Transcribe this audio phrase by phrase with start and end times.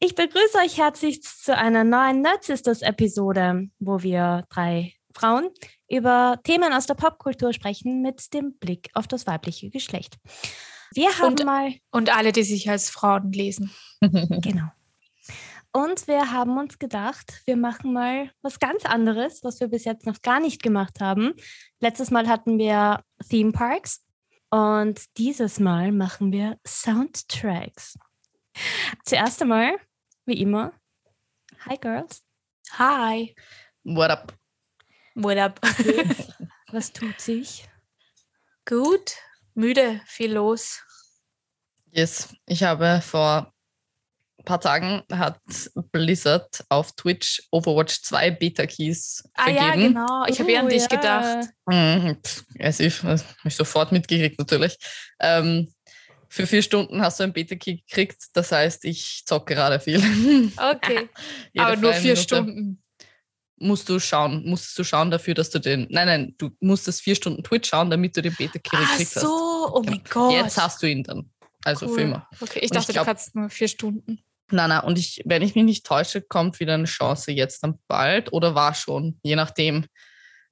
[0.00, 5.50] Ich begrüße euch herzlich zu einer neuen Nerd Sisters Episode, wo wir drei Frauen
[5.88, 10.16] über Themen aus der Popkultur sprechen mit dem Blick auf das weibliche Geschlecht.
[10.94, 11.74] Wir haben und, mal.
[11.90, 13.72] Und alle, die sich als Frauen lesen.
[14.00, 14.70] genau.
[15.72, 20.06] Und wir haben uns gedacht, wir machen mal was ganz anderes, was wir bis jetzt
[20.06, 21.34] noch gar nicht gemacht haben.
[21.80, 24.04] Letztes Mal hatten wir Theme Parks
[24.50, 27.98] und dieses Mal machen wir Soundtracks.
[29.04, 29.76] Zuerst einmal,
[30.28, 30.72] wie immer,
[31.66, 32.22] Hi Girls.
[32.72, 33.34] Hi.
[33.82, 34.34] What up?
[35.14, 35.58] What up?
[36.70, 37.66] Was tut sich?
[38.66, 39.14] Gut,
[39.54, 40.82] müde, viel los.
[41.90, 43.52] Yes, ich habe vor
[44.38, 45.40] ein paar Tagen hat
[45.92, 49.64] Blizzard auf Twitch Overwatch 2 Beta-Keys Ah vergeben.
[49.64, 50.24] ja, genau.
[50.28, 50.88] Ich habe eher an Oh, dich ja.
[50.88, 51.48] gedacht.
[51.66, 54.76] Mhm, pff, as if, habe ich sofort mitgekriegt natürlich.
[55.20, 55.72] Ähm,
[56.28, 59.98] für vier Stunden hast du ein Beta-Key gekriegt, das heißt, ich zocke gerade viel.
[60.56, 61.08] Okay.
[61.58, 62.82] Aber nur vier Minute Stunden.
[63.60, 67.16] Musst du schauen, musstest du schauen dafür, dass du den, nein, nein, du musstest vier
[67.16, 69.22] Stunden Twitch schauen, damit du den Beta-Key Ach gekriegt hast.
[69.22, 70.28] so, oh mein Genau.
[70.28, 70.32] Gott.
[70.34, 71.28] Jetzt hast du ihn dann.
[71.64, 71.94] Also Cool.
[71.94, 72.28] für immer.
[72.40, 74.22] Okay, ich Und ich dachte, glaub- du kannst nur vier Stunden.
[74.50, 77.78] Nein, nein, und ich, wenn ich mich nicht täusche, kommt wieder eine Chance jetzt dann
[77.88, 79.86] bald oder war schon, je nachdem,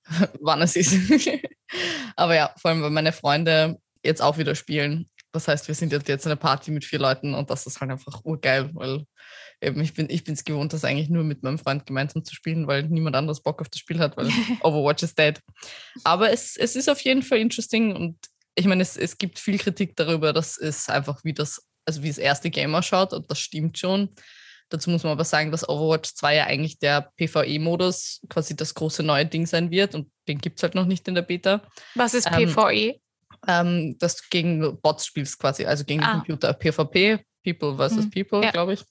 [0.40, 0.94] wann es ist.
[2.16, 5.06] Aber ja, vor allem, weil meine Freunde jetzt auch wieder spielen.
[5.36, 7.78] Das heißt, wir sind jetzt jetzt in einer Party mit vier Leuten und das ist
[7.78, 9.04] halt einfach urgeil, weil
[9.60, 12.66] eben ich bin ich es gewohnt, das eigentlich nur mit meinem Freund gemeinsam zu spielen,
[12.66, 14.28] weil niemand anderes Bock auf das Spiel hat, weil
[14.62, 15.38] Overwatch ist dead.
[16.04, 18.16] Aber es, es ist auf jeden Fall interesting und
[18.54, 22.08] ich meine, es, es gibt viel Kritik darüber, dass es einfach wie das, also wie
[22.08, 24.14] das erste Game ausschaut und das stimmt schon.
[24.70, 29.02] Dazu muss man aber sagen, dass Overwatch 2 ja eigentlich der PvE-Modus quasi das große
[29.02, 31.62] neue Ding sein wird und den gibt es halt noch nicht in der Beta.
[31.94, 32.72] Was ist Ähm, PvE?
[32.72, 33.00] Ähm,
[33.46, 36.14] dass du gegen Bots spielst quasi, also gegen den Ah.
[36.14, 36.52] Computer.
[36.52, 38.50] PvP, People versus Hm, People, ja.
[38.50, 38.84] glaube ich.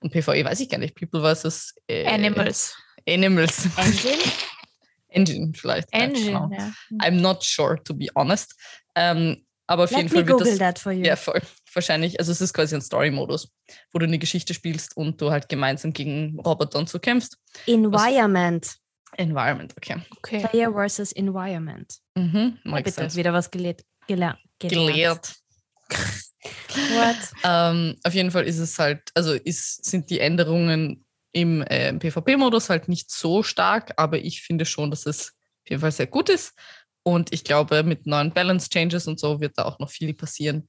[0.00, 2.76] Und PvE weiß ich gar nicht, People versus äh, Animals.
[3.08, 3.68] Animals.
[3.76, 4.18] Engine?
[5.08, 5.88] Engine vielleicht.
[5.94, 6.50] ja, Engine, genau.
[6.52, 6.72] ja.
[7.00, 8.54] I'm not sure, to be honest.
[8.94, 10.58] Ähm, aber auf Let jeden Fall wird Google das.
[10.58, 11.04] that for you.
[11.04, 11.40] Ja, voll.
[11.72, 13.48] Wahrscheinlich, also es ist quasi ein Story-Modus,
[13.92, 17.38] wo du eine Geschichte spielst und du halt gemeinsam gegen Roboter und so kämpfst.
[17.66, 18.74] Environment.
[19.18, 19.96] Environment, okay.
[20.18, 20.46] Okay.
[20.46, 21.92] Player versus Environment.
[22.14, 23.16] Mhm, bitte, sense.
[23.16, 23.84] wieder was gelernt.
[24.06, 25.34] Geler Gelehrt.
[25.88, 27.16] What?
[27.44, 32.70] Ähm, auf jeden Fall ist es halt, also ist, sind die Änderungen im äh, PvP-Modus
[32.70, 36.28] halt nicht so stark, aber ich finde schon, dass es auf jeden Fall sehr gut
[36.28, 36.52] ist.
[37.02, 40.68] Und ich glaube, mit neuen Balance-Changes und so wird da auch noch viel passieren.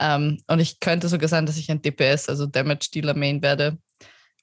[0.00, 3.78] Ähm, und ich könnte sogar sein, dass ich ein DPS, also Damage Dealer Main werde,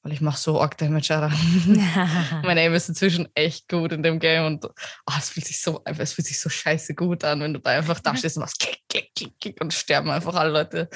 [0.03, 1.13] weil ich mache so arg Damage.
[1.15, 1.35] Alter.
[2.43, 5.81] mein Aim ist inzwischen echt gut in dem Game und oh, es fühlt sich so
[5.85, 8.59] es fühlt sich so scheiße gut an, wenn du da einfach da stehst und machst
[8.59, 10.89] klick, klick, klick, klick und sterben einfach alle Leute.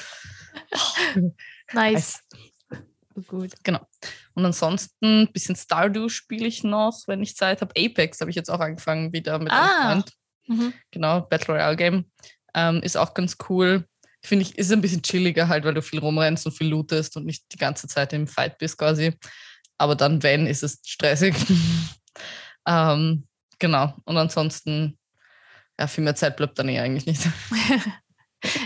[1.72, 2.20] Nice.
[3.28, 3.52] Gut.
[3.62, 3.80] Genau.
[4.34, 7.72] Und ansonsten ein bisschen Stardew spiele ich noch, wenn ich Zeit habe.
[7.78, 9.90] Apex habe ich jetzt auch angefangen wieder mit Ah.
[9.90, 10.12] einem Freund.
[10.48, 10.74] Mhm.
[10.90, 12.10] Genau, Battle Royale Game.
[12.54, 13.86] Ähm, ist auch ganz cool.
[14.24, 17.26] Finde ich, ist ein bisschen chilliger halt, weil du viel rumrennst und viel lootest und
[17.26, 19.12] nicht die ganze Zeit im Fight bist quasi.
[19.78, 21.34] Aber dann, wenn, ist es stressig.
[22.66, 23.26] ähm,
[23.58, 23.94] genau.
[24.04, 24.98] Und ansonsten,
[25.78, 27.26] ja, viel mehr Zeit bleibt dann eh eigentlich nicht.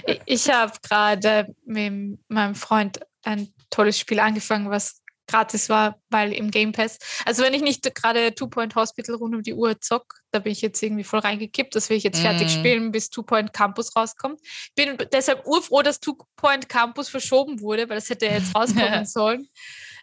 [0.07, 6.33] Ich- Ich habe gerade mit meinem Freund ein tolles Spiel angefangen, was gratis war, weil
[6.33, 6.99] im Game Pass.
[7.25, 10.53] Also wenn ich nicht gerade Two Point Hospital rund um die Uhr zock, da bin
[10.53, 11.75] ich jetzt irgendwie voll reingekippt.
[11.75, 12.59] Das will ich jetzt fertig Mm.
[12.59, 14.41] spielen, bis Two Point Campus rauskommt.
[14.75, 19.07] Bin deshalb urfroh, dass Two Point Campus verschoben wurde, weil das hätte ja jetzt rauskommen
[19.07, 19.49] sollen.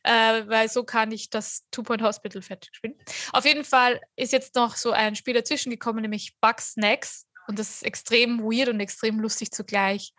[0.04, 2.96] Äh, weil so kann ich das Two Point Hospital fertig spielen.
[3.34, 7.26] Auf jeden Fall ist jetzt noch so ein Spiel dazwischen gekommen, nämlich Bug Snacks.
[7.48, 10.14] Und das ist extrem weird und extrem lustig zugleich.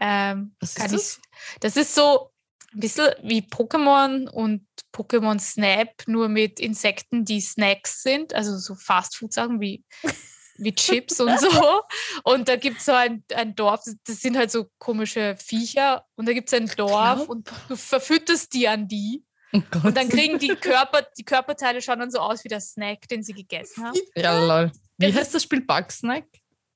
[0.00, 1.18] Ähm, Was ist das?
[1.18, 2.30] Ich, das ist so
[2.72, 8.74] ein bisschen wie Pokémon und Pokémon Snap, nur mit Insekten, die Snacks sind, also so
[8.74, 9.84] Fastfood-Sachen wie,
[10.58, 11.82] wie Chips und so.
[12.24, 16.04] Und da gibt es so ein, ein Dorf, das sind halt so komische Viecher.
[16.16, 19.24] Und da gibt es ein Dorf und du verfütterst die an die.
[19.52, 19.60] Oh.
[19.84, 23.22] Und dann kriegen die Körper, die Körperteile schauen dann so aus wie der Snack, den
[23.22, 23.98] sie gegessen haben.
[24.14, 24.72] ja, lol.
[24.98, 25.64] Wie heißt das Spiel?
[25.64, 26.24] Bugsnack?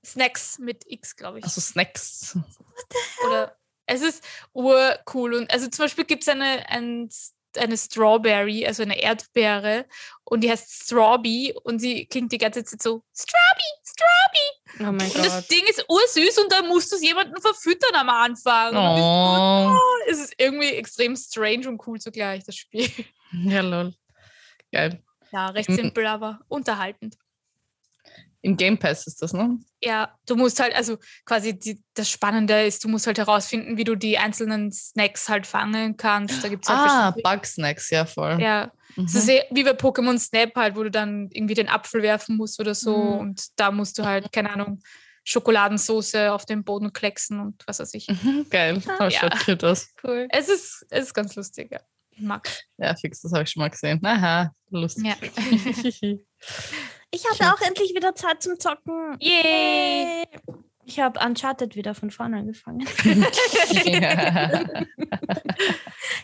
[0.04, 1.44] Snacks mit X, glaube ich.
[1.44, 2.38] Also Snacks.
[3.26, 3.56] Oder
[3.90, 5.34] es ist urcool.
[5.34, 7.08] Und also zum Beispiel gibt es eine, ein,
[7.56, 9.86] eine Strawberry, also eine Erdbeere,
[10.24, 14.88] und die heißt Strawby und sie klingt die ganze Zeit so Strawby, Strawby.
[14.88, 15.50] Oh mein Und das Gott.
[15.50, 18.76] Ding ist ursüß und da musst du es jemanden verfüttern am Anfang.
[18.76, 19.76] Und Oh.
[20.08, 22.88] Es ist irgendwie extrem strange und cool zugleich, das Spiel.
[23.32, 23.94] Ja, lol.
[24.72, 25.02] Geil.
[25.32, 25.74] Ja, recht Mhm.
[25.76, 27.16] simpel, aber unterhaltend.
[28.42, 29.58] Im Game Pass ist das, ne?
[29.82, 30.96] Ja, du musst halt, also
[31.26, 35.46] quasi die, das Spannende ist, du musst halt herausfinden, wie du die einzelnen Snacks halt
[35.46, 36.42] fangen kannst.
[36.42, 38.40] Da gibt es halt Ah, Bug-Snacks, ja, voll.
[38.40, 39.04] Ja, Mhm.
[39.04, 42.36] es ist eh wie bei Pokémon Snap halt, wo du dann irgendwie den Apfel werfen
[42.36, 43.18] musst oder so Mhm.
[43.20, 44.82] und da musst du halt, keine Ahnung,
[45.22, 48.08] Schokoladensauce auf den Boden klecksen und was weiß ich.
[48.08, 49.20] Mhm, Geil, Ah, das ja.
[49.20, 49.88] schaut cute aus.
[50.02, 50.26] Cool.
[50.30, 51.80] Es ist, es ist ganz lustig, ja.
[52.16, 52.48] Mag.
[52.78, 54.04] Ja, fix, das habe ich schon mal gesehen.
[54.04, 55.04] Aha, lustig.
[55.04, 55.16] Ja.
[57.10, 59.16] Ich hatte auch endlich wieder Zeit zum Zocken.
[59.20, 60.24] Yay!
[60.84, 62.80] Ich habe Uncharted wieder von vorne angefangen.
[63.84, 64.60] ja.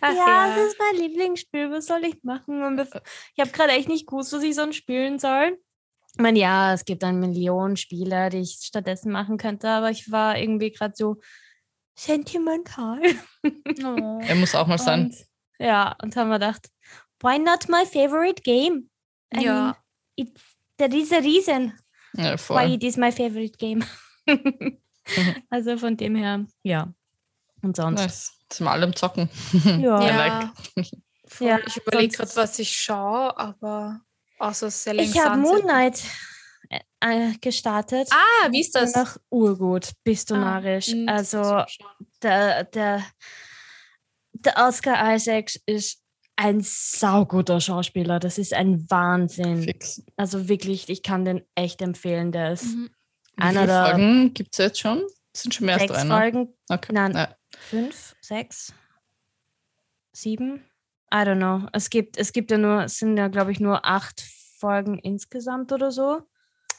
[0.01, 1.71] Ach ja, das ist mein Lieblingsspiel.
[1.71, 2.79] Was soll ich machen?
[3.35, 5.59] Ich habe gerade echt nicht gewusst, was ich sonst spielen soll.
[6.15, 10.11] Ich meine, ja, es gibt eine Million Spiele, die ich stattdessen machen könnte, aber ich
[10.11, 11.17] war irgendwie gerade so
[11.99, 13.01] sentimental.
[13.45, 14.19] Oh.
[14.23, 15.07] Er muss auch mal sein.
[15.07, 15.17] Und,
[15.59, 16.69] ja, und haben wir gedacht,
[17.21, 18.91] why not my favorite game?
[19.35, 19.53] I Ja.
[19.53, 19.75] mean,
[20.17, 21.73] it's, there is a reason
[22.17, 22.73] Ja, why voll.
[22.75, 23.85] it is my favorite game.
[25.51, 26.93] also von dem her, ja.
[27.63, 28.01] Und sonst.
[28.01, 28.33] Nice.
[28.53, 29.29] Sind wir alle am Zocken.
[29.65, 30.01] Ja.
[30.07, 30.53] Ja.
[30.75, 30.87] Voll.
[31.49, 34.01] Ja, ich überlege gerade, was ich schaue, aber
[34.39, 35.53] außer Selling Ich habe Sunset.
[35.53, 36.05] Moon Knight
[36.71, 38.09] äh, äh, gestartet.
[38.13, 38.95] Ah, wie ist das?
[38.95, 40.87] Noch urgut, bist du Ah, narrisch.
[40.87, 41.65] hm, Also
[42.23, 43.05] der, der,
[44.35, 46.01] der Oscar Isaacs ist
[46.37, 48.21] ein sauguter Schauspieler.
[48.21, 49.63] Das ist ein Wahnsinn.
[49.63, 50.03] Fix.
[50.17, 52.33] Also wirklich, ich kann den echt empfehlen.
[52.33, 52.91] Der ist Mhm.
[53.37, 55.03] Wie einer viele der Folgen gibt es jetzt schon?
[55.35, 56.15] Sind schon mehr als sechs drei, ne?
[56.15, 56.55] Folgen.
[56.71, 56.93] Okay.
[56.93, 57.13] Nein.
[57.15, 57.37] Ja.
[57.59, 58.73] Fünf, sechs,
[60.13, 60.65] sieben?
[61.13, 61.69] I don't know.
[61.73, 64.23] Es gibt, es gibt ja nur, es sind ja, glaube ich, nur acht
[64.59, 66.23] Folgen insgesamt oder so.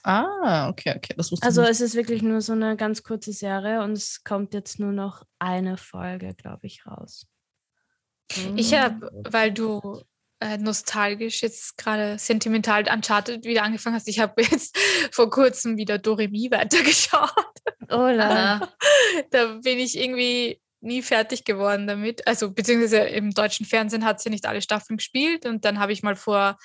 [0.04, 1.14] Ah, okay, okay.
[1.18, 4.54] Das wusste Also es ist wirklich nur so eine ganz kurze Serie und es kommt
[4.54, 7.28] jetzt nur noch eine Folge, glaube ich, raus.
[8.56, 8.76] Ich Mhm.
[8.78, 10.02] habe, weil du
[10.40, 14.78] äh, nostalgisch jetzt gerade sentimental Uncharted wieder angefangen hast, ich habe jetzt
[15.12, 17.32] vor kurzem wieder Doremi weitergeschaut.
[17.90, 18.30] Oder?
[18.30, 18.74] Ah,
[19.32, 22.28] da bin ich irgendwie nie fertig geworden damit.
[22.28, 26.04] Also beziehungsweise im deutschen Fernsehen hat sie nicht alle Staffeln gespielt und dann habe ich
[26.04, 26.58] mal vor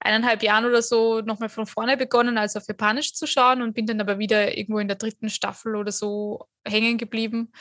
[0.00, 3.86] eineinhalb Jahren oder so nochmal von vorne begonnen, also auf Japanisch zu schauen und bin
[3.86, 7.52] dann aber wieder irgendwo in der dritten Staffel oder so hängen geblieben.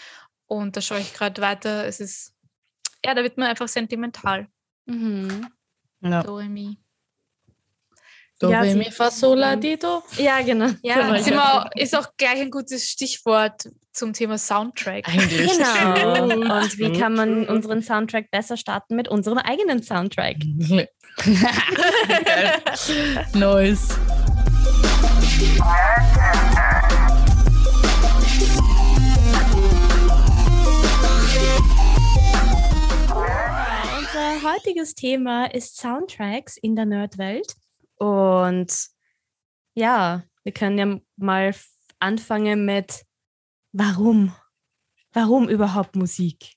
[0.46, 1.86] Und da schaue ich gerade weiter.
[1.88, 2.34] Es ist,
[3.08, 4.48] ja, da wird man einfach sentimental.
[4.86, 5.48] Mhm.
[6.02, 6.24] ja.
[8.40, 10.04] Do, Ja, re, mi, fa, sol, la, di, do.
[10.18, 10.68] Ja, genau.
[10.84, 15.08] Ja, wir auch, ist auch gleich ein gutes Stichwort zum Thema Soundtrack.
[15.08, 15.58] Eigentlich.
[15.58, 16.60] Genau.
[16.62, 20.36] Und wie kann man unseren Soundtrack besser starten mit unserem eigenen Soundtrack?
[23.34, 23.98] Nice.
[34.38, 37.56] Unser heutiges Thema ist Soundtracks in der Nerdwelt.
[37.96, 38.72] Und
[39.74, 41.56] ja, wir können ja mal
[41.98, 43.04] anfangen mit
[43.72, 44.36] Warum?
[45.12, 46.54] Warum überhaupt Musik?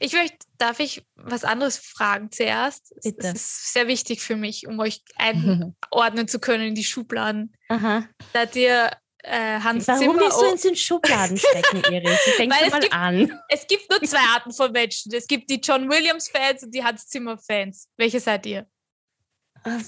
[0.00, 2.92] Ich möchte, darf ich was anderes fragen zuerst?
[3.04, 3.18] Bitte.
[3.18, 7.54] Das ist sehr wichtig für mich, um euch einordnen zu können in die Schubladen.
[7.68, 8.08] Aha.
[8.32, 8.90] Da ihr
[9.26, 10.20] äh, Hans Warum Zimmer.
[10.20, 12.18] willst du uns in Schubladen stecken, Iris?
[12.38, 13.40] Weil schon es mal gibt- an.
[13.48, 15.12] es gibt nur zwei Arten von Menschen.
[15.14, 17.88] Es gibt die John Williams-Fans und die Hans Zimmer-Fans.
[17.96, 18.66] Welche seid ihr?
[19.64, 19.78] Äh,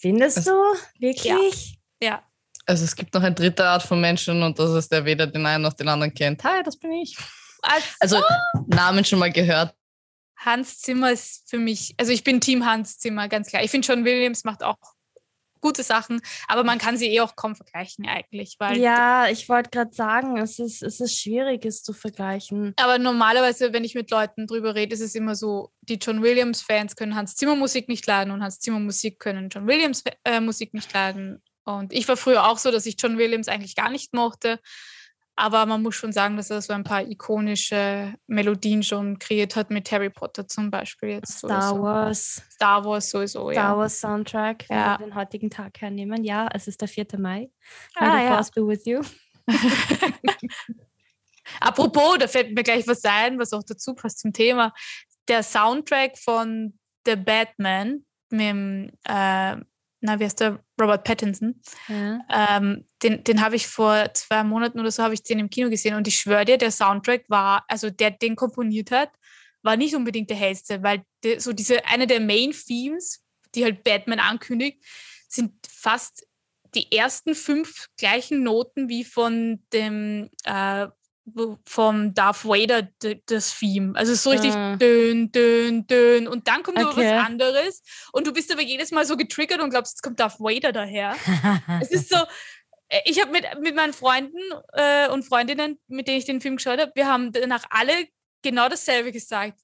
[0.00, 0.52] Findest Es- du?
[0.98, 1.78] Wirklich?
[2.02, 2.22] Ja.
[2.66, 5.46] Also es gibt noch eine dritte Art von Menschen und das ist der weder den
[5.46, 6.42] einen noch den anderen kennt.
[6.42, 7.16] Hi, das bin ich.
[7.62, 8.22] Also, Also
[8.66, 9.74] Namen schon mal gehört.
[10.38, 13.62] Hans Zimmer ist für mich, also ich bin Team Hans Zimmer, ganz klar.
[13.62, 14.76] Ich finde John Williams macht auch
[15.66, 19.70] gute Sachen, aber man kann sie eh auch kaum vergleichen eigentlich, weil Ja, ich wollte
[19.70, 22.72] gerade sagen, es ist, es ist schwierig, es zu vergleichen.
[22.76, 26.94] Aber normalerweise, wenn ich mit Leuten drüber rede, ist es immer so, die John Williams-Fans
[26.94, 30.72] können Hans Zimmer Musik nicht leiden und Hans Zimmer Musik können John Williams äh, Musik
[30.72, 31.42] nicht leiden.
[31.64, 34.60] Und ich war früher auch so, dass ich John Williams eigentlich gar nicht mochte.
[35.38, 39.70] Aber man muss schon sagen, dass er so ein paar ikonische Melodien schon kreiert hat
[39.70, 41.38] mit Harry Potter zum Beispiel jetzt.
[41.38, 41.82] Star so.
[41.82, 43.76] Wars, Star Wars sowieso, Star ja.
[43.76, 44.98] Wars Soundtrack, wenn Ja.
[44.98, 46.24] wir den heutigen Tag hernehmen.
[46.24, 47.06] Ja, es ist der 4.
[47.18, 47.50] Mai.
[48.00, 48.40] May Ah, the ja.
[48.54, 49.02] Be with you.
[51.60, 54.72] Apropos, da fällt mir gleich was ein, was auch dazu passt zum Thema.
[55.28, 59.56] Der Soundtrack von The Batman mit dem, äh,
[60.00, 60.62] na, wie heißt der?
[60.80, 61.60] Robert Pattinson.
[61.88, 62.20] Ja.
[62.30, 65.70] Ähm, den den habe ich vor zwei Monaten oder so habe ich den im Kino
[65.70, 69.10] gesehen und ich schwöre dir, der Soundtrack war, also der den komponiert hat,
[69.62, 73.24] war nicht unbedingt der hellste, weil der, so diese eine der Main Themes,
[73.54, 74.84] die halt Batman ankündigt,
[75.28, 76.26] sind fast
[76.74, 80.86] die ersten fünf gleichen Noten wie von dem äh,
[81.64, 82.88] vom Darth Vader
[83.26, 83.96] das Theme.
[83.96, 84.76] Also so richtig Ah.
[84.76, 86.28] dön, dön, dön.
[86.28, 86.96] Und dann kommt Okay.
[86.96, 87.82] was anderes.
[88.12, 91.16] Und du bist aber jedes Mal so getriggert und glaubst, es kommt Darth Vader daher.
[91.82, 92.16] Es ist so,
[92.88, 94.38] äh, ich habe mit, mit meinen Freunden
[94.74, 97.92] äh, und Freundinnen, mit denen ich den Film geschaut habe, wir haben danach alle
[98.42, 99.58] genau dasselbe gesagt.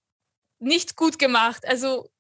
[0.59, 1.65] Nicht gut gemacht.
[1.67, 2.11] Also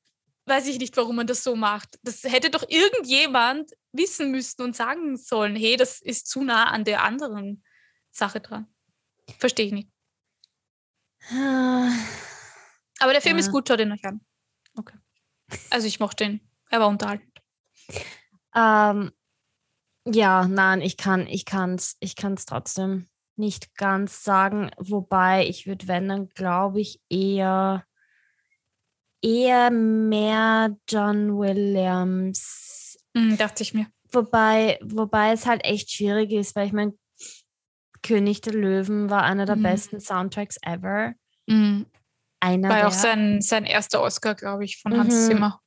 [0.46, 1.98] weiß ich nicht, warum man das so macht.
[2.02, 6.84] Das hätte doch irgendjemand wissen müssen und sagen sollen, hey, das ist zu nah an
[6.84, 7.62] der anderen
[8.12, 8.66] Sache dran.
[9.38, 9.88] Verstehe ich nicht.
[11.30, 13.40] Aber der Film Ja.
[13.40, 14.20] ist gut, schaut ihn euch an.
[14.76, 14.96] Okay.
[15.70, 16.40] Also ich mochte ihn.
[16.70, 17.28] Er war unterhaltend.
[18.54, 19.12] Ähm,
[20.06, 24.70] ja, nein, ich kann, ich kann's, ich kann's trotzdem nicht ganz sagen.
[24.78, 27.86] Wobei ich würde, wenn dann, glaube ich, eher,
[29.22, 32.98] eher mehr John Williams.
[33.16, 33.86] Hm, dachte ich mir.
[34.10, 36.92] Wobei, wobei es halt echt schwierig ist, weil ich meine,
[38.02, 39.62] König der Löwen war einer der Mhm.
[39.62, 41.14] besten Soundtracks ever.
[41.46, 41.86] Mhm.
[42.40, 45.26] Einer War ja der, auch sein, sein erster Oscar, glaube ich, von Hans Mhm.
[45.28, 45.60] Zimmer.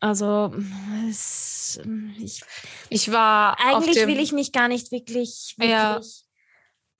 [0.00, 0.52] also
[1.08, 1.80] es,
[2.18, 2.42] ich
[2.88, 6.00] Ich war Eigentlich dem, will ich mich gar nicht wirklich, wirklich Ja.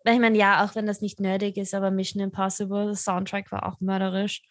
[0.05, 3.51] weil ich meine, ja, auch wenn das nicht nötig ist, aber Mission Impossible, das Soundtrack
[3.51, 4.43] war auch mörderisch.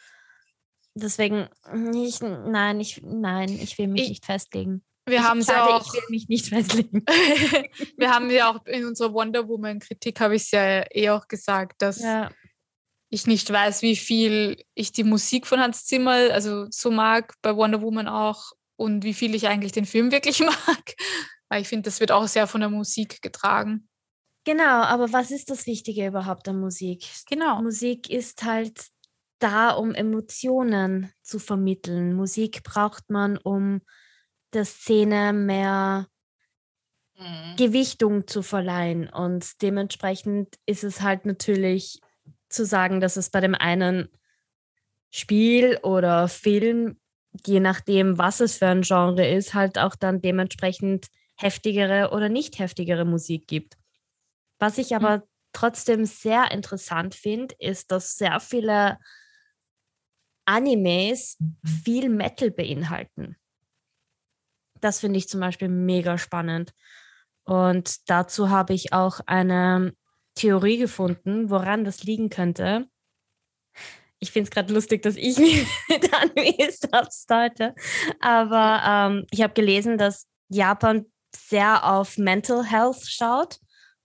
[0.95, 1.47] Deswegen,
[1.95, 4.83] ich, nein, ich, nein, ich will mich Ich- nicht festlegen.
[5.09, 7.03] Wir haben sie auch, Ich will mich nicht festlegen.
[7.97, 11.27] wir haben ja auch in unserer Wonder Woman Kritik habe ich es ja eh auch
[11.27, 12.29] gesagt, dass Ja,
[13.09, 17.55] ich nicht weiß, wie viel ich die Musik von Hans Zimmer also so mag bei
[17.55, 20.93] Wonder Woman auch und wie viel ich eigentlich den Film wirklich mag,
[21.49, 23.89] weil ich finde, das wird auch sehr von der Musik getragen.
[24.45, 27.03] genau, aber was ist das Wichtige überhaupt an Musik?
[27.29, 27.61] Genau.
[27.61, 28.87] Musik ist halt
[29.39, 32.13] da, um Emotionen zu vermitteln.
[32.13, 33.81] Musik braucht man, um
[34.53, 36.07] der Szene mehr
[37.57, 39.09] Gewichtung zu verleihen.
[39.09, 41.99] Und dementsprechend ist es halt natürlich
[42.49, 44.09] zu sagen, dass es bei dem einen
[45.11, 46.99] Spiel oder Film,
[47.45, 52.59] je nachdem, was es für ein Genre ist, halt auch dann dementsprechend heftigere oder nicht
[52.59, 53.75] heftigere Musik gibt.
[54.59, 58.97] Was ich aber trotzdem sehr interessant finde, ist, dass sehr viele
[60.45, 61.37] Animes
[61.83, 63.37] viel Metal beinhalten.
[64.81, 66.73] Das finde ich zum Beispiel mega spannend.
[67.43, 69.93] Und dazu habe ich auch eine
[70.35, 72.87] Theorie gefunden, woran das liegen könnte.
[74.19, 76.79] Ich finde es gerade lustig, dass ich mich mit Animes
[77.11, 77.73] starte.
[78.19, 81.05] Aber ähm, ich habe gelesen, dass Japan
[81.35, 83.59] sehr auf Mental Health schaut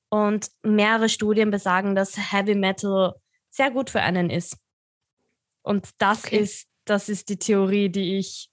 [0.09, 3.14] und mehrere Studien besagen, dass Heavy Metal
[3.50, 4.57] sehr gut für einen ist.
[5.62, 6.38] Und das Okay.
[6.38, 8.50] ist, das ist die Theorie, die ich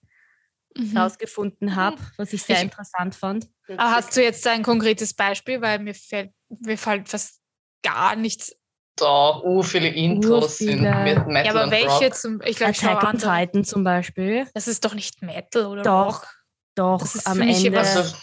[0.77, 0.95] Mhm.
[0.97, 3.47] rausgefunden habe, was ich sehr Ich- interessant fand.
[3.67, 7.39] Aber hast du jetzt ein konkretes Beispiel, weil mir fällt, mir fällt fast
[7.83, 8.55] gar nichts.
[8.97, 10.95] Da, uh, viele Intros sind viele.
[11.03, 12.15] mit Metal Ja, aber und welche Rock.
[12.15, 13.17] zum, ich glaube, Attack on.
[13.17, 14.47] Titan zum Beispiel.
[14.53, 16.35] Das ist doch nicht Metal oder Doch, Rock.
[16.75, 17.77] doch, Das ist am für mich Ende.
[17.79, 18.15] was-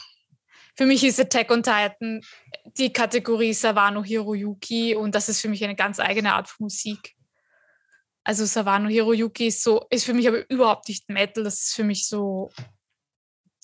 [0.76, 2.20] Für mich ist Attack on Titan
[2.76, 7.14] die Kategorie Sawano Hiroyuki und das ist für mich eine ganz eigene Art von Musik.
[8.28, 11.82] Also Sawano Hiroyuki ist so, ist für mich aber überhaupt nicht Metal, das ist für
[11.82, 12.50] mich so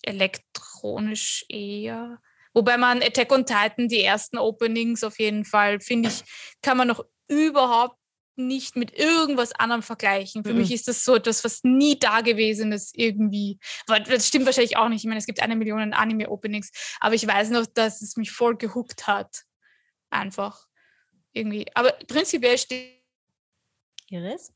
[0.01, 2.19] elektronisch eher.
[2.55, 6.23] Wobei man Attack on Titan, die ersten Openings auf jeden Fall, finde ich,
[6.63, 7.99] kann man noch überhaupt
[8.37, 10.45] nicht mit irgendwas anderem vergleichen.
[10.45, 10.61] Für Mhm.
[10.61, 13.59] mich ist das so etwas, was nie da gewesen ist irgendwie.
[13.87, 15.05] Aber das stimmt wahrscheinlich auch nicht.
[15.05, 18.57] Ich meine, es gibt eine Million Anime-Openings, aber ich weiß noch, dass es mich voll
[18.57, 19.43] gehuckt hat.
[20.09, 20.67] Einfach.
[21.35, 21.67] Irgendwie.
[21.75, 23.04] Aber prinzipiell steht.
[24.11, 24.53] Iris?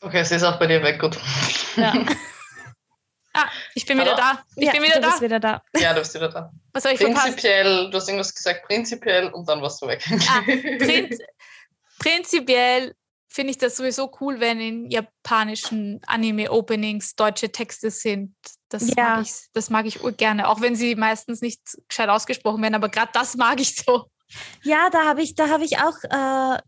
[0.00, 1.18] okay, sie ist auch bei dir weg, gut.
[1.76, 1.92] Ja,
[3.32, 4.34] Ah, ich bin wieder Hallo?
[4.38, 4.44] da.
[4.56, 5.08] Ich ja bin wieder du da.
[5.10, 5.62] bist wieder da.
[5.76, 6.50] ja, du bist wieder da.
[6.72, 7.26] Was habe ich verpasst?
[7.26, 10.04] Prinzipiell, du hast irgendwas gesagt, prinzipiell und dann warst du weg.
[10.28, 11.18] Ah, Prinz,
[12.00, 12.96] prinzipiell
[13.28, 18.34] finde ich das sowieso cool, wenn in japanischen Anime-Openings deutsche Texte sind.
[18.68, 19.16] Das, Ja.
[19.16, 22.88] mag ich, das mag ich gerne, auch wenn sie meistens nicht gescheit ausgesprochen werden, aber
[22.88, 24.10] gerade das mag ich so.
[24.62, 26.58] Ja, da habe ich, da habe ich auch äh,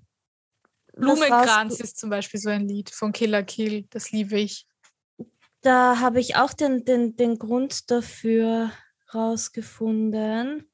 [0.93, 4.67] Blumenkranz ist zum Beispiel so ein Lied von Killer Kill, das liebe ich.
[5.63, 8.73] Da habe ich auch den, den, den Grund dafür
[9.15, 10.69] rausgefunden.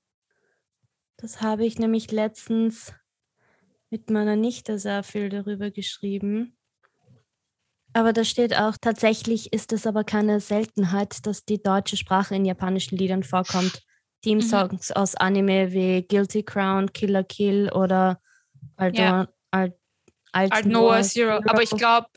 [1.16, 2.92] Das habe ich nämlich letztens
[3.90, 6.56] mit meiner Nichte sehr viel darüber geschrieben.
[7.92, 12.44] Aber da steht auch, tatsächlich ist es aber keine Seltenheit, dass die deutsche Sprache in
[12.44, 13.82] japanischen Liedern vorkommt.
[14.22, 18.20] Theme-Songs aus Anime wie Guilty Crown, Killer Kill oder
[18.76, 19.28] Aldo, Ja.
[19.50, 19.74] Alt,
[20.32, 21.40] Alt, Alt Noah Zero.
[21.46, 22.08] Aber ich glaube,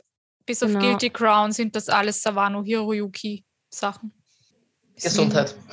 [0.46, 0.80] bis auf Genau.
[0.80, 4.12] Guilty Crown sind das alles Sawano Hiroyuki Sachen.
[5.02, 5.54] Gesundheit.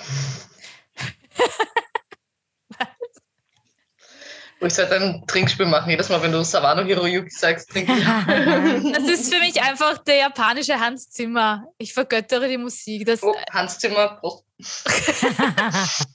[4.61, 5.89] Ich sollte ein Trinkspiel machen.
[5.89, 8.03] Jedes Mal, wenn du Sawano Hiroyuki sagst, trink ich.
[8.93, 11.63] Das ist für mich einfach der japanische Hans Zimmer.
[11.77, 13.05] Ich vergöttere die Musik.
[13.05, 14.43] Das Oh, Hans Zimmer, Prost.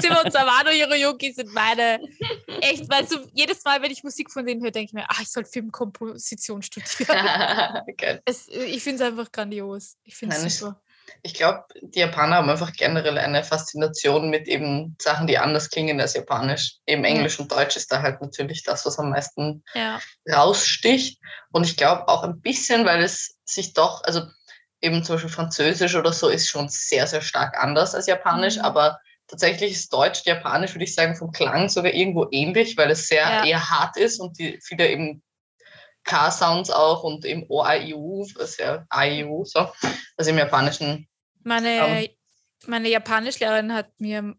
[0.00, 2.00] Zimmer und Sawano Hiroyuki sind meine
[2.60, 5.20] echt, weil so jedes Mal, wenn ich Musik von denen höre, denke ich mir, ach,
[5.20, 7.82] ich soll Filmkomposition studieren.
[8.24, 9.96] Es, ich finde es einfach grandios.
[10.04, 10.80] Ich finde es super.
[11.22, 16.00] Ich glaube, die Japaner haben einfach generell eine Faszination mit eben Sachen, die anders klingen
[16.00, 16.76] als Japanisch.
[16.86, 20.00] Eben Englisch und Deutsch ist da halt natürlich das, was am meisten Ja.
[20.30, 21.20] raussticht.
[21.50, 24.22] Und ich glaube auch ein bisschen, weil es sich doch, also
[24.80, 28.62] eben zum Beispiel Französisch oder so ist schon sehr, sehr stark anders als Japanisch, Mhm.
[28.62, 28.98] aber
[29.32, 33.22] tatsächlich ist Deutsch Japanisch, würde ich sagen, vom Klang sogar irgendwo ähnlich, weil es sehr
[33.22, 33.44] Ja.
[33.44, 35.22] eher hart ist und die viele eben
[36.04, 39.72] K-Sounds auch und eben O, I, U, was ja I, U, so,
[40.18, 41.08] was im Japanischen
[41.44, 42.08] Meine,
[42.66, 44.34] meine Japanischlehrerin hat mir,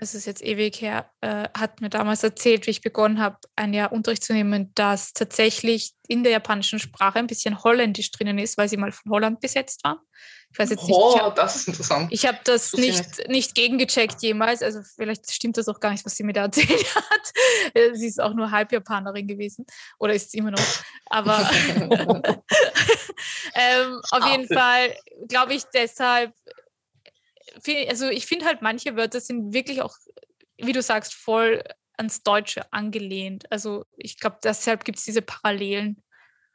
[0.00, 3.72] es ist jetzt ewig her, äh, hat mir damals erzählt, wie ich begonnen habe, ein
[3.74, 8.58] Jahr Unterricht zu nehmen, dass tatsächlich in der japanischen Sprache ein bisschen Holländisch drinnen ist,
[8.58, 10.00] weil sie mal von Holland besetzt war.
[10.52, 12.08] Ich weiß jetzt nicht, Oh, habe das ist interessant.
[12.10, 15.90] ich hab das Wusste ich nicht, nicht gegengecheckt jemals, also vielleicht stimmt das auch gar
[15.90, 17.32] nicht, was sie mir da erzählt hat.
[17.74, 19.66] Äh, Sie ist auch nur Halbjapanerin gewesen
[19.98, 20.60] oder ist sie immer noch.
[21.06, 21.38] Aber
[23.54, 24.54] ähm, auf jeden Schade.
[24.54, 24.94] Fall
[25.28, 26.32] glaube ich deshalb,
[27.88, 29.94] also ich finde halt, manche Wörter sind wirklich auch,
[30.58, 31.62] wie du sagst, voll
[31.96, 33.44] ans Deutsche angelehnt.
[33.50, 36.02] Also ich glaube, deshalb gibt es diese Parallelen.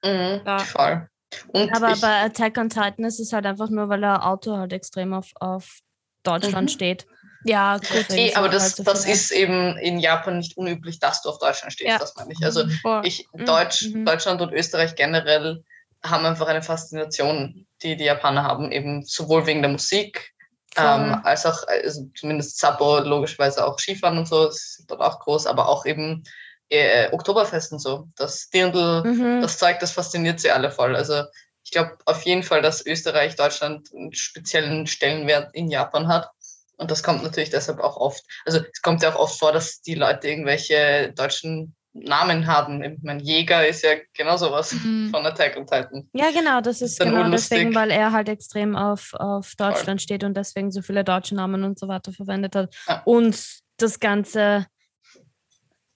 [0.03, 0.59] Mhm, Ja.
[0.59, 1.09] Voll.
[1.49, 4.57] Und Aber ich, bei Attack on Titan ist es halt einfach nur, weil der Autor
[4.57, 5.79] halt extrem auf, auf
[6.23, 6.73] Deutschland Mhm.
[6.73, 7.05] steht.
[7.45, 8.09] Ja, gut.
[8.09, 11.39] Eh, aber das, halt so das ist eben in Japan nicht unüblich, dass du auf
[11.39, 11.97] Deutschland stehst, Ja.
[11.97, 12.43] das meine ich.
[12.43, 13.01] Also voll.
[13.05, 14.05] ich, Mhm, Deutsch, mhm.
[14.05, 15.63] Deutschland und Österreich generell
[16.03, 20.33] haben einfach eine Faszination, die die Japaner haben, eben sowohl wegen der Musik,
[20.77, 25.47] ähm, als auch, also zumindest Sapporo, logischerweise auch Skifahren und so, ist dort auch groß,
[25.47, 26.23] aber auch eben
[26.69, 28.07] äh, Oktoberfest und so.
[28.15, 29.41] Das Dirndl, Mhm.
[29.41, 30.95] das Zeug, das fasziniert sie alle voll.
[30.95, 31.23] Also
[31.63, 36.29] ich glaube auf jeden Fall, dass Österreich, Deutschland einen speziellen Stellenwert in Japan hat.
[36.77, 38.23] Und das kommt natürlich deshalb auch oft.
[38.45, 42.83] Also es kommt ja auch oft vor, dass die Leute irgendwelche deutschen Namen haben.
[42.83, 45.09] Ich mein Jäger ist ja genau sowas Mhm.
[45.11, 46.09] von Attack on Titan.
[46.13, 47.49] Ja, genau, das ist genau urlustig.
[47.49, 51.63] deswegen, weil er halt extrem auf, auf Deutschland steht und deswegen so viele deutsche Namen
[51.63, 52.75] und so weiter verwendet hat.
[52.87, 53.01] Ja.
[53.05, 54.67] Und das Ganze,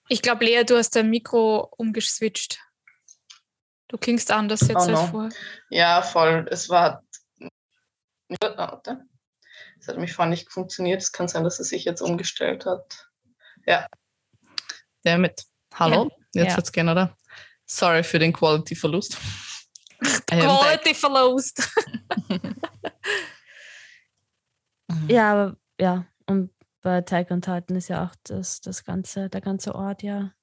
[0.09, 2.59] Ich glaube, Lea, du hast dein Mikro umgeswitcht.
[3.87, 5.07] Du klingst anders jetzt Oh als no.
[5.07, 5.31] vorher.
[5.69, 6.45] Ja, voll.
[6.49, 7.03] Es war.
[9.79, 11.01] Es hat mich vorhin nicht funktioniert.
[11.01, 13.07] Es kann sein, dass es sich jetzt umgestellt hat.
[15.03, 15.43] Damit.
[15.75, 16.09] Hallo?
[16.33, 16.57] Jetzt Ja.
[16.57, 17.17] wird's gehen, oder?
[17.65, 19.17] Sorry für den Quality-Verlust.
[20.31, 20.47] I am back.
[20.59, 21.69] Quality verlost.
[25.07, 29.41] ja, aber ja, und bei Attack on Titan ist ja auch das, das ganze, der
[29.41, 30.33] ganze Ort ja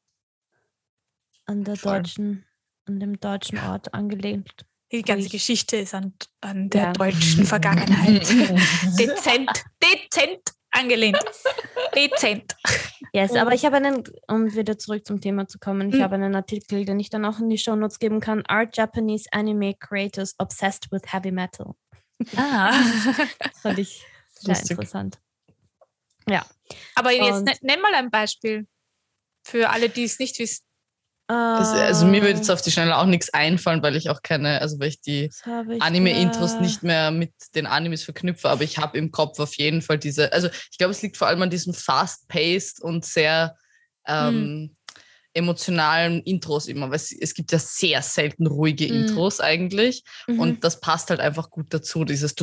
[1.47, 1.99] an der Voll.
[1.99, 2.47] deutschen,
[2.87, 4.65] an dem deutschen Ort angelehnt.
[4.93, 5.29] Die ganze.
[5.29, 6.93] Geschichte ist an, an der Ja.
[6.95, 8.29] deutschen Vergangenheit
[8.99, 9.51] dezent,
[9.83, 10.41] dezent
[10.71, 11.19] angelehnt.
[11.95, 12.57] Dezent.
[13.13, 16.03] Yes, aber ich habe einen, um wieder zurück zum Thema zu kommen, ich Mhm.
[16.03, 18.45] habe einen Artikel, den ich dann auch in die Shownotes geben kann.
[18.47, 21.75] Art Japanese Anime Creators Obsessed with Heavy Metal.
[22.37, 22.73] Ah.
[23.39, 24.71] Das fand ich sehr Lustig.
[24.73, 25.19] interessant.
[26.95, 28.69] Aber jetzt ne, nenn mal ein Beispiel
[29.45, 30.63] für alle, die es nicht wissen.
[31.31, 34.61] Also, also mir würde jetzt auf die Schnelle auch nichts einfallen, weil ich auch keine,
[34.61, 35.31] also weil ich die
[35.81, 39.99] Anime-Intros nicht mehr mit den Animes verknüpfe, aber ich habe im Kopf auf jeden Fall
[39.99, 43.57] diese, also ich glaube, es liegt vor allem an diesem fast-paced und sehr
[44.07, 44.75] ähm,
[45.33, 48.95] emotionalen Intros immer, weil es, es gibt ja sehr selten ruhige Mhm.
[49.01, 50.41] Intros eigentlich Mhm.
[50.41, 52.35] und das passt halt einfach gut dazu, dieses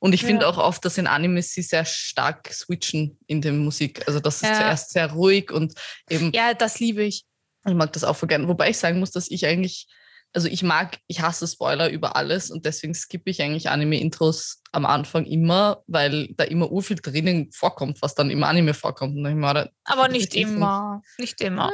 [0.00, 0.50] und ich finde Ja.
[0.50, 4.48] auch oft, dass in Animes sie sehr stark switchen in der Musik, also das ist
[4.50, 4.54] Ja.
[4.56, 5.74] zuerst sehr ruhig und
[6.08, 7.24] eben Ja, das liebe ich.
[7.68, 8.48] Ich mag das auch voll gern.
[8.48, 9.86] Wobei ich sagen muss, dass ich eigentlich,
[10.32, 14.86] also ich mag, ich hasse Spoiler über alles und deswegen skippe ich eigentlich Anime-Intros am
[14.86, 19.16] Anfang immer, weil da immer urviel drinnen vorkommt, was dann im Anime vorkommt.
[19.16, 21.02] Mir, Aber nicht immer.
[21.18, 21.72] Nicht immer.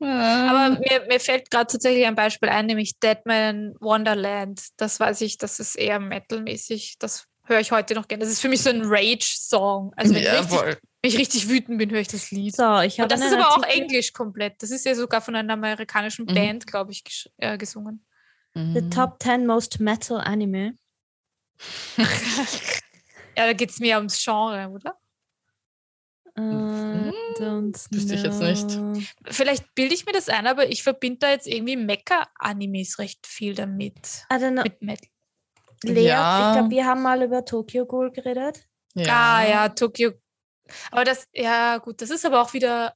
[0.00, 4.60] äh, Aber mir, mir fällt gerade tatsächlich ein Beispiel ein, nämlich Deadman Wonderland.
[4.76, 6.96] Das weiß ich, das ist eher metalmäßig.
[6.98, 8.24] Das höre ich heute noch gerne.
[8.24, 9.92] Das ist für mich so ein Rage-Song.
[9.96, 12.56] Also wenn, ja, ich richtig, wenn ich richtig wütend bin, höre ich das Lied.
[12.56, 14.62] So, ich Und das ist aber auch Englisch komplett.
[14.62, 16.34] Das ist ja sogar von einer amerikanischen Mhm.
[16.34, 18.04] Band, glaube ich, äh, gesungen.
[18.54, 18.90] The Mhm.
[18.90, 20.76] Top 10 Most Metal Anime.
[23.36, 24.96] Ja, da geht es mehr ums Genre, oder?
[26.36, 28.80] Don't Wüsste ich jetzt nicht.
[29.24, 33.54] Vielleicht bilde ich mir das ein, aber ich verbinde da jetzt irgendwie Mecha-Animes recht viel
[33.54, 34.24] damit.
[34.32, 34.62] I don't know.
[34.62, 35.08] Mit Metal.
[35.88, 36.50] Lea, Ja.
[36.50, 38.66] ich glaube, wir haben mal über Tokyo Ghoul geredet.
[38.96, 40.12] Ah, ja, Tokyo.
[40.90, 42.94] Aber das, ja, gut, das ist aber auch wieder.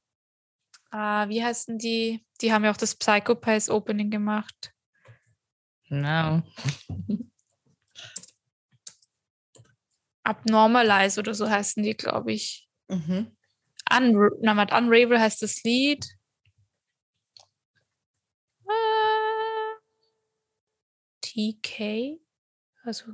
[0.91, 2.25] Ah, wie heißen die?
[2.41, 4.73] Die haben ja auch das Psycho Pies Opening gemacht.
[5.89, 6.41] No.
[10.23, 12.69] Abnormalize oder so heißen die, glaube ich.
[12.87, 13.35] Mhm.
[13.91, 16.05] Unra na, Unravel heißt das Lied.
[18.65, 19.75] Äh,
[21.21, 22.19] TK?
[22.83, 23.13] Also,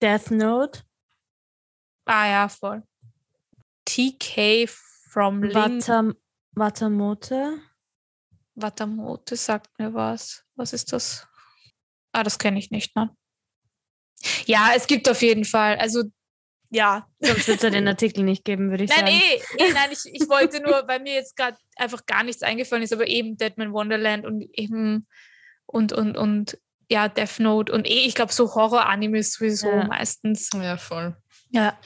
[0.00, 0.82] Death Note,
[2.06, 2.82] ah ja, voll.
[3.84, 5.42] TK from.
[5.42, 6.14] Watam
[6.56, 7.60] Watamote.
[8.54, 10.44] Watamote sagt mir was.
[10.54, 11.26] Was ist das?
[12.12, 13.10] Ah, das kenne ich nicht, ne?
[14.46, 15.76] Ja, es gibt auf jeden Fall.
[15.78, 16.04] Also,
[16.70, 17.08] ja.
[17.20, 19.10] Sonst wird es ja den Artikel nicht geben, würde ich Nein, sagen.
[19.10, 22.84] eh, eh, nein, ich, ich wollte nur, weil mir jetzt gerade einfach gar nichts eingefallen
[22.84, 25.06] ist, aber eben Deadman Wonderland und eben
[25.66, 26.58] und, und, und
[26.90, 29.84] ja, Death Note und eh, ich glaube, so Horror-Animes sowieso Ja.
[29.86, 30.50] meistens.
[30.54, 31.16] Ja, voll.
[31.50, 31.78] Ja.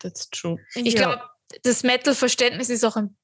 [0.00, 0.58] That's true.
[0.74, 1.00] Ich Ja.
[1.02, 1.22] glaube,
[1.64, 3.16] das Metal-Verständnis ist auch ein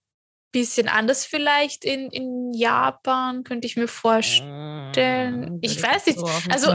[0.53, 5.59] bisschen anders vielleicht in, in Japan, könnte ich mir vorstellen.
[5.63, 6.19] Ich weiß nicht.
[6.51, 6.73] Also,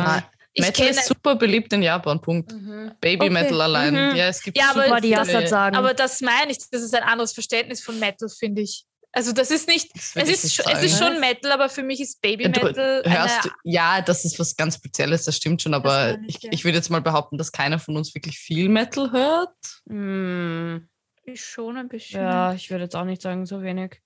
[0.55, 2.51] Ich Metal kenne, ist super beliebt in Japan, Punkt.
[2.51, 2.91] Mhm.
[3.01, 3.29] Baby Okay.
[3.31, 3.93] Metal allein.
[3.93, 4.15] Mhm.
[4.15, 5.75] Ja, es gibt Ja, aber viele- gerade sagen.
[5.75, 8.85] aber das meine ich, das ist ein anderes Verständnis von Metal, finde ich.
[9.15, 11.13] Also das ist nicht, Das es ich ist, nicht schon, es ist sagen.
[11.13, 14.39] schon Metal, aber für mich ist Baby Du Metal Hörst eine du, ja, das ist
[14.39, 16.49] was ganz Spezielles, das stimmt schon, aber ich, ich, ja.
[16.51, 19.55] ich würde jetzt mal behaupten, dass keiner von uns wirklich viel Metal hört.
[19.85, 20.87] Mm,
[21.25, 22.21] Ist schon ein bisschen.
[22.21, 24.01] ja, ich würde jetzt auch nicht sagen, so wenig.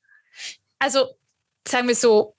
[0.78, 1.08] Also,
[1.66, 2.36] sagen wir so,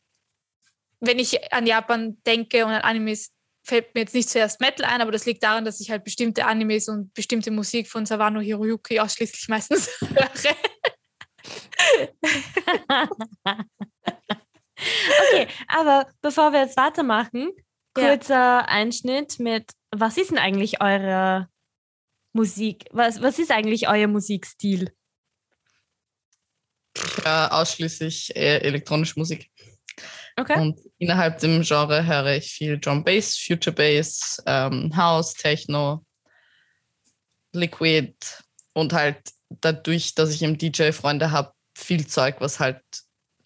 [1.01, 3.33] wenn ich an Japan denke und an Animes,
[3.65, 6.45] fällt mir jetzt nicht zuerst Metal ein, aber das liegt daran, dass ich halt bestimmte
[6.47, 10.57] Animes und bestimmte Musik von Sawano Hiroyuki ausschließlich meistens höre.
[14.77, 17.51] Okay, aber bevor wir jetzt weitermachen,
[17.97, 18.09] Ja.
[18.17, 21.49] kurzer Einschnitt mit, was ist denn eigentlich eure
[22.33, 22.85] Musik?
[22.93, 24.93] Was, was ist eigentlich euer Musikstil?
[26.95, 29.51] Ich höre ausschließlich äh, elektronische Musik.
[30.37, 30.61] Okay.
[30.61, 36.05] Und innerhalb dem Genre höre ich viel Drum Bass, Future Bass, ähm, House, Techno,
[37.53, 38.15] Liquid
[38.75, 39.21] und halt
[39.61, 42.81] dadurch, dass ich im DJ-Freunde habe, viel Zeug, was halt,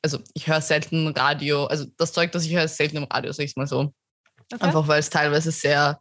[0.03, 3.33] also ich höre selten Radio, also das Zeug, das ich höre, ist selten im Radio,
[3.33, 3.93] sag ich mal so.
[4.53, 4.65] okay.
[4.65, 6.01] Einfach weil es teilweise sehr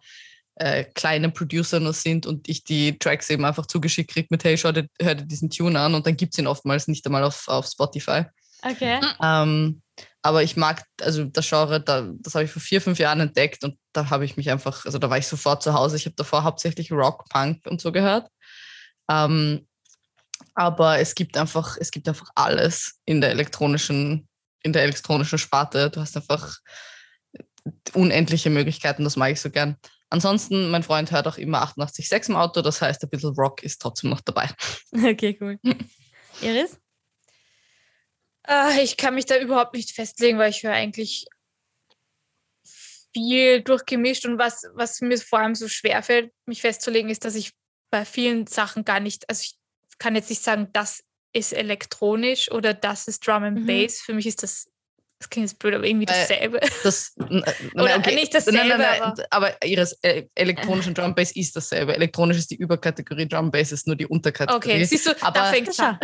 [0.55, 4.57] äh, kleine Producer nur sind und ich die Tracks eben einfach zugeschickt kriege mit, hey,
[4.57, 7.23] schau dir, hör dir diesen Tune an und dann gibt es ihn oftmals nicht einmal
[7.23, 8.25] auf, auf Spotify.
[8.63, 8.99] okay.
[9.21, 9.81] Ähm,
[10.23, 13.63] aber ich mag, also das Genre, da, das habe ich vor vier, fünf Jahren entdeckt
[13.63, 15.95] und da habe ich mich einfach, also da war ich sofort zu Hause.
[15.95, 18.29] Ich habe davor hauptsächlich Rock, Punk und so gehört.
[19.09, 19.67] Ähm,
[20.61, 24.27] aber es gibt einfach, es gibt einfach alles in der elektronischen,
[24.61, 25.89] in der elektronischen Sparte.
[25.89, 26.59] Du hast einfach
[27.93, 29.77] unendliche Möglichkeiten, das mag ich so gern.
[30.09, 33.81] Ansonsten, mein Freund hört auch immer 88,6 im Auto, das heißt, ein bisschen Rock ist
[33.81, 34.49] trotzdem noch dabei.
[34.93, 35.57] Okay, cool.
[36.41, 36.77] Iris?
[38.47, 41.25] Äh, ich kann mich da überhaupt nicht festlegen, weil ich höre eigentlich
[43.13, 47.35] viel durchgemischt und was, was mir vor allem so schwer fällt, mich festzulegen, ist, dass
[47.35, 47.53] ich
[47.89, 49.60] bei vielen Sachen gar nicht, also ich
[50.01, 53.67] kann jetzt nicht sagen, das ist elektronisch oder das ist Drum and Mhm.
[53.67, 53.99] Bass.
[54.01, 54.67] Für mich ist das,
[55.19, 56.59] das klingt jetzt blöd, aber irgendwie Äh, dasselbe.
[56.83, 57.23] Das, äh,
[57.75, 61.55] Oder nein, nicht dasselbe, Nein, nein, nein, aber- aber ihres äh, elektronischen Drum Bass ist
[61.55, 61.93] dasselbe.
[61.95, 64.73] Elektronisch ist die Überkategorie, Drum Bass ist nur die Unterkategorie.
[64.73, 65.99] Okay, siehst du, da Aber- fängt an.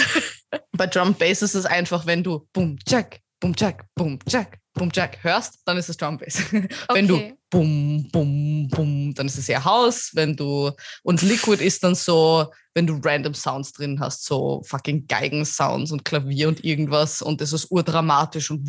[0.72, 4.90] Bei Drum Bass ist es einfach, wenn du Boom Jack, Boom Jack, Boom Jack, Boom
[4.94, 6.42] Jack hörst, dann ist es Drum Bass.
[6.94, 7.34] wenn du Okay.
[7.50, 10.12] Bum Bum Bum, dann ist es eher House.
[10.14, 10.72] Wenn du
[11.04, 16.04] und Liquid ist dann so, wenn du random Sounds drin hast, so fucking Geigensounds und
[16.04, 18.66] Klavier und irgendwas und es ist urdramatisch und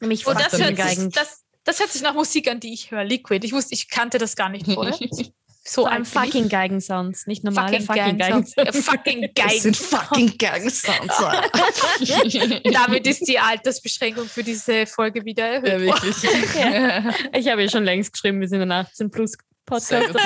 [0.00, 1.02] Nämlich Und Fuck, das hört, Geigen.
[1.02, 3.04] sich, das, das hört sich nach Musik an, die ich höre.
[3.04, 3.46] Liquid.
[3.46, 4.98] Ich wusste, ich kannte das gar nicht vorher.
[5.66, 6.06] So ich.
[6.08, 8.84] fucking Geigensounds, nicht normale Fucking fucking, Geigensounds.
[8.84, 9.96] Fucking Das sind Geigen.
[9.96, 11.14] fucking Geigensounds.
[12.72, 15.68] Damit ist die Altersbeschränkung für diese Folge wieder erhöht.
[15.68, 16.02] ja, worden.
[16.02, 16.54] wirklich.
[16.54, 17.14] Ja.
[17.38, 19.32] Ich habe ja schon längst geschrieben, wir sind ein 18 plus
[19.64, 20.10] Podcast.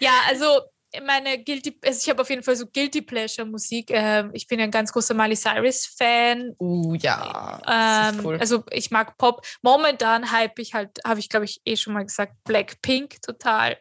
[0.00, 0.60] Ja, also
[1.02, 3.90] meine Guilty, also ich habe auf jeden Fall so Guilty Pleasure Musik.
[3.90, 6.54] Ähm, ich bin ein ganz großer Miley Cyrus Fan.
[6.58, 7.60] Uh, ja.
[7.66, 8.38] Ähm, cool.
[8.38, 9.46] Also ich mag Pop.
[9.62, 13.78] Momentan hype ich halt, habe ich glaube ich eh schon mal gesagt, Blackpink total.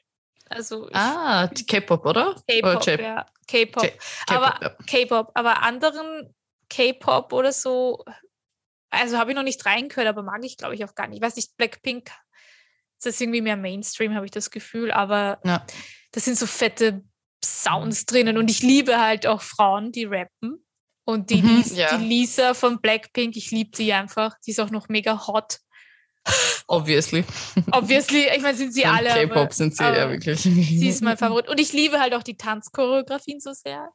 [0.49, 2.36] Also ich, ah, die K-Pop, oder?
[2.47, 3.26] K-Pop, ja.
[3.47, 3.89] K-Pop.
[4.28, 4.76] Aber- K-Pop, ja.
[4.86, 6.34] K-Pop, aber anderen
[6.69, 8.04] K-Pop oder so,
[8.89, 11.17] also habe ich noch nicht reingehört, aber mag ich glaube ich auch gar nicht.
[11.17, 12.12] Ich weiß nicht, Blackpink,
[13.05, 15.65] das ist irgendwie mehr Mainstream, habe ich das Gefühl, aber Ja.
[16.11, 17.03] das sind so fette
[17.43, 20.65] Sounds drinnen und ich liebe halt auch Frauen, die rappen.
[21.05, 21.97] Und die, Mhm, Lis ja.
[21.97, 24.35] die Lisa von Blackpink, ich liebe die einfach.
[24.45, 25.57] Die ist auch noch mega hot.
[26.67, 27.25] Obviously.
[27.71, 29.09] Obviously, ich meine, sind sie Im alle.
[29.09, 30.39] K-Pop sind sie ja wirklich.
[30.39, 31.49] Sie ist mein Favorit.
[31.49, 33.89] Und ich liebe halt auch die Tanzchoreografien so sehr.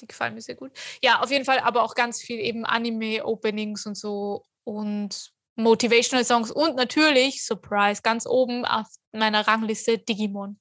[0.00, 0.70] Die gefallen mir sehr gut.
[1.02, 6.50] Ja, auf jeden Fall, aber auch ganz viel eben Anime-Openings und so und Motivational Songs
[6.50, 10.58] und natürlich, Surprise, ganz oben auf meiner Rangliste Digimon.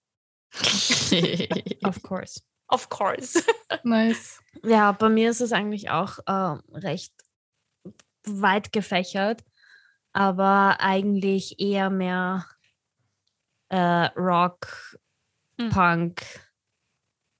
[1.83, 2.41] Of course.
[2.67, 3.43] Of course.
[3.83, 4.39] nice.
[4.63, 7.13] Ja, bei mir ist es eigentlich auch äh, recht
[8.25, 9.43] weit gefächert,
[10.13, 12.45] aber eigentlich eher mehr
[13.69, 14.97] äh, Rock,
[15.59, 15.69] Hm.
[15.69, 16.23] Punk,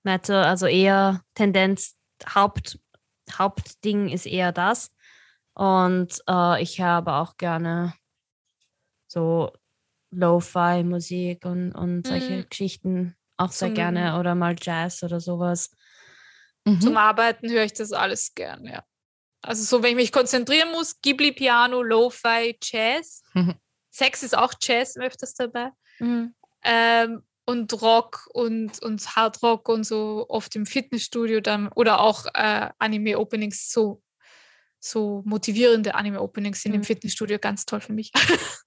[0.03, 1.95] Metal, also eher Tendenz,
[2.33, 2.79] Haupt,
[3.31, 4.91] Hauptding ist eher das.
[5.55, 7.93] Und äh, ich habe auch gerne
[9.07, 9.51] so
[10.11, 12.49] Lo-Fi-Musik und, und solche Mhm.
[12.49, 15.71] Geschichten auch sehr Zum- gerne oder mal Jazz oder sowas.
[16.65, 16.97] Zum Mhm.
[16.97, 18.83] Arbeiten höre ich das alles gern, ja.
[19.41, 23.23] Also so, wenn ich mich konzentrieren muss, Ghibli Piano, Lo-Fi, Jazz.
[23.33, 23.55] Mhm.
[23.91, 25.71] Sex ist auch Jazz öfters dabei.
[26.63, 32.69] Ähm, und Rock und, und Hardrock und so oft im Fitnessstudio dann oder auch äh,
[32.79, 34.01] Anime-Openings, so,
[34.85, 36.85] so motivierende Anime-Openings sind im Mhm.
[36.85, 38.11] Fitnessstudio ganz toll für mich.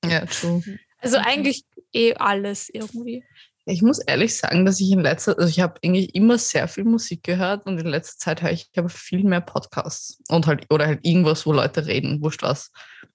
[0.05, 0.63] Ja, true.
[0.99, 1.25] Also Mhm.
[1.27, 3.23] eigentlich eh alles irgendwie.
[3.67, 6.85] Ich muss ehrlich sagen, dass ich in letzter, also ich habe eigentlich immer sehr viel
[6.85, 10.87] Musik gehört und in letzter Zeit höre ich aber viel mehr Podcasts und halt oder
[10.87, 12.71] halt irgendwas, wo Leute reden, wurscht was.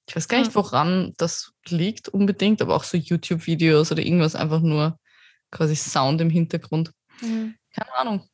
[0.07, 0.55] Ich weiß gar nicht, Mhm.
[0.55, 4.99] woran das liegt unbedingt, aber auch so YouTube-Videos oder irgendwas einfach nur
[5.49, 6.91] quasi Sound im Hintergrund.
[7.19, 8.29] Keine Ahnung.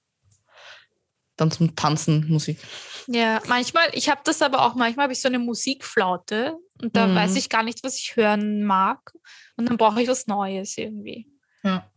[1.38, 2.60] Dann zum Tanzen Musik.
[3.08, 7.08] Ja, manchmal, ich habe das aber auch, manchmal habe ich so eine Musikflaute und da
[7.08, 7.16] Mhm.
[7.16, 9.14] weiß ich gar nicht, was ich hören mag.
[9.56, 11.28] Und dann brauche ich was Neues irgendwie.
[11.64, 11.90] Ja.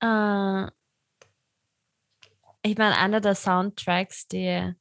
[0.00, 0.70] Äh,
[2.64, 4.72] ich meine, einer der Soundtracks, die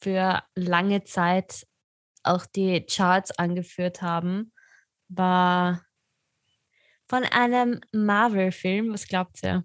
[0.00, 1.66] für lange Zeit
[2.22, 4.52] auch die Charts angeführt haben,
[5.08, 5.84] war
[7.08, 8.92] von einem Marvel-Film.
[8.92, 9.64] Was glaubt ihr?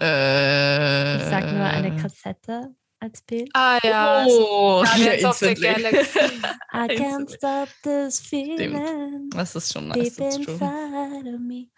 [0.00, 3.50] Äh, Ich sag nur eine Kassette als Bild.
[3.54, 4.24] Ah ja.
[4.26, 5.54] Oh, Guardians ja, of the.
[5.54, 6.18] Galaxy.
[6.72, 10.14] I can't stop this feeling Das ist schon nice.
[10.14, 10.54] deep Das ist true.
[10.54, 11.68] inside of me.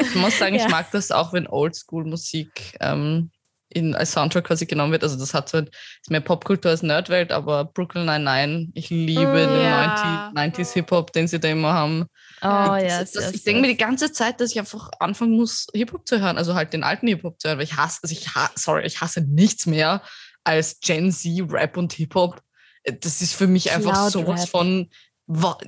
[0.00, 0.64] Ich muss sagen, Ja.
[0.66, 3.30] ich mag das auch, wenn Oldschool-Musik ähm,
[3.70, 5.02] in, als Soundtrack quasi genommen wird.
[5.02, 5.70] Also das hat so, ist
[6.10, 9.86] mehr Popkultur als Nerdwelt, aber Brooklyn Nine-Nine, ich liebe Mm, den ja.
[10.34, 12.02] 90, 90s Hip-Hop, den sie da immer haben.
[12.42, 15.66] Oh das, ja, das, ich denke mir die ganze Zeit, dass ich einfach anfangen muss,
[15.74, 18.34] Hip-Hop zu hören, also halt den alten Hip-Hop zu hören, weil ich hasse, also ich
[18.34, 20.02] ha sorry, ich hasse nichts mehr
[20.44, 22.40] als Gen Z, Rap und Hip-Hop.
[22.82, 24.48] Äh, Das ist für mich einfach Cloud sowas Rap.
[24.48, 24.90] von,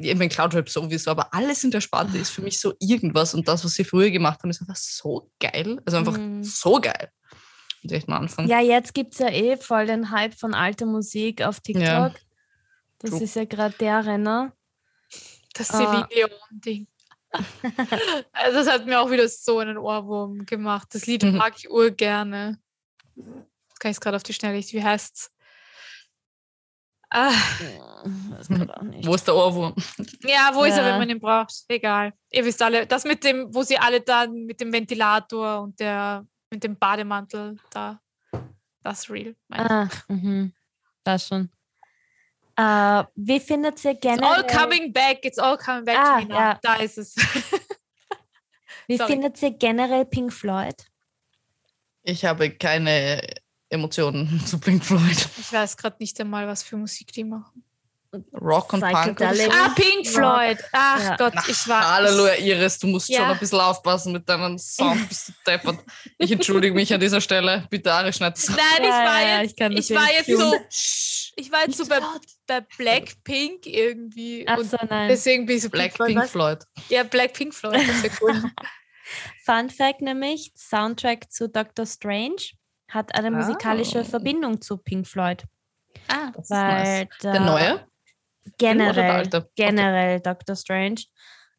[0.00, 3.46] ich meine, Cloud-Rap sowieso, aber alles in der Sparte ist für mich so irgendwas und
[3.46, 6.42] das, was sie früher gemacht haben, ist einfach so geil, also einfach Mhm.
[6.42, 7.10] so geil.
[7.82, 8.48] Muss ich mal anfangen.
[8.48, 11.82] Ja, jetzt gibt es ja eh voll den Hype von alter Musik auf TikTok.
[11.84, 12.14] Ja.
[12.98, 13.22] Das True.
[13.24, 14.52] ist ja gerade der Renner.
[15.54, 15.68] Das.
[15.68, 16.86] Celine Leon-Ding.
[18.32, 20.88] also das hat mir auch wieder so einen Ohrwurm gemacht.
[20.92, 21.36] Das Lied Mhm.
[21.38, 22.58] mag ich urgerne.
[23.16, 24.72] Jetzt kann ich es gerade auf die Schnelle nicht.
[24.72, 25.30] Wie heißt's?
[27.14, 27.32] Ah,
[28.82, 29.06] nicht.
[29.06, 29.74] Wo ist der Ohrwurm?
[30.22, 30.92] ja, wo ist er, Ja.
[30.92, 31.52] wenn man ihn braucht?
[31.68, 32.14] Egal.
[32.30, 36.26] Ihr wisst alle, das mit dem, wo sie alle dann mit dem Ventilator und der
[36.52, 38.00] mit dem Bademantel da.
[38.82, 39.34] Das ist real.
[39.48, 39.70] meine ich.
[39.70, 40.52] Ah, mhm.
[41.02, 41.50] Das schon.
[42.56, 45.24] Äh, wie findet ihr It's all generell, coming back.
[45.24, 46.34] It's all coming back Ah, to me now.
[46.38, 46.58] ja.
[46.62, 47.14] Da ist es.
[48.86, 49.12] wie sorry.
[49.12, 50.76] findet ihr generell Pink Floyd?
[52.02, 53.22] Ich habe keine
[53.70, 55.28] Emotionen zu Pink Floyd.
[55.38, 57.61] Ich weiß gerade nicht einmal, was für Musik die machen.
[58.34, 59.20] Rock und Punk.
[59.22, 60.58] Ah, Pink Floyd.
[60.72, 61.16] Ach Ja.
[61.16, 61.94] Gott, Na, ich war.
[61.94, 63.30] Halleluja, Iris, du musst schon Ja.
[63.32, 65.08] ein bisschen aufpassen mit deinem Sound.
[65.08, 65.78] Bist du deppert.
[66.18, 67.66] Ich entschuldige mich an dieser Stelle.
[67.70, 68.38] Bitte, Ari, schneid.
[68.48, 70.54] Nein, ich war ja, jetzt, ich ich war nicht jetzt so,
[71.36, 72.00] ich war jetzt so bei,
[72.46, 74.44] bei Blackpink irgendwie.
[74.46, 75.08] Ach so, nein.
[75.08, 76.58] deswegen bin ich so Black Pink Pink Floyd.
[76.90, 78.42] Ja, Black Pink Floyd, das wäre cool.
[79.44, 82.36] Fun Fact nämlich, Soundtrack zu Doctor Strange
[82.90, 84.04] hat eine musikalische Ah.
[84.04, 85.44] Verbindung zu Pink Floyd.
[86.08, 86.88] ah, Das ist nice.
[87.22, 87.86] Weil Der neue?
[88.58, 89.36] Generell, alte?
[89.38, 89.50] Okay.
[89.56, 91.02] generell Doctor Strange,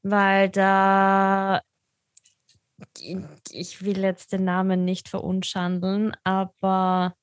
[0.01, 1.61] weil da
[3.51, 7.15] ich will jetzt den Namen nicht verunschandeln, aber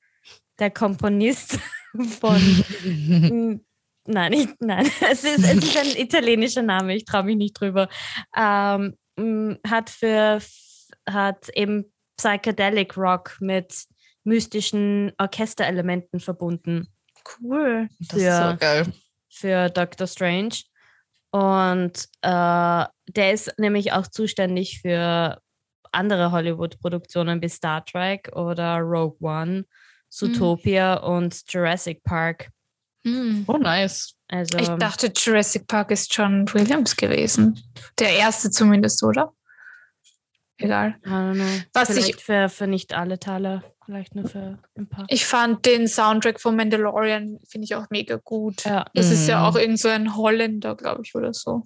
[0.59, 1.59] der Komponist
[2.19, 2.41] von
[4.07, 4.89] Nein, ich, nein.
[5.11, 7.87] Es ist, es ist ein italienischer Name, ich traue mich nicht drüber.
[8.35, 10.39] Ähm, mm, hat für
[11.07, 13.85] hat eben Psychedelic Rock mit
[14.23, 16.87] mystischen Orchesterelementen verbunden
[17.39, 17.87] cool.
[17.99, 18.93] Das ist für- so geil.
[19.41, 20.55] Für Doctor Strange.
[21.31, 25.41] Und äh, der ist nämlich auch zuständig für
[25.91, 29.65] andere Hollywood-Produktionen wie Star Trek oder Rogue One,
[30.09, 32.49] Zootopia und Jurassic Park.
[33.03, 33.45] Hm.
[33.47, 34.13] Oh, nice.
[34.27, 37.59] Also Ich dachte, Jurassic Park ist John Williams gewesen.
[37.99, 39.33] Der erste zumindest, oder?
[40.63, 40.95] Egal.
[41.05, 41.63] I don't know.
[41.73, 45.05] Was ich- Vielleicht für, für nicht alle Teile, vielleicht nur für ein paar.
[45.09, 48.63] Ich fand den Soundtrack von Mandalorian, finde ich auch mega gut.
[48.65, 48.85] Ja.
[48.93, 49.45] Das ist ja Mhm.
[49.45, 51.63] auch irgend so ein Holländer, glaube ich, oder so.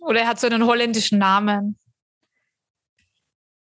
[0.00, 1.76] Oder er hat so einen holländischen Namen.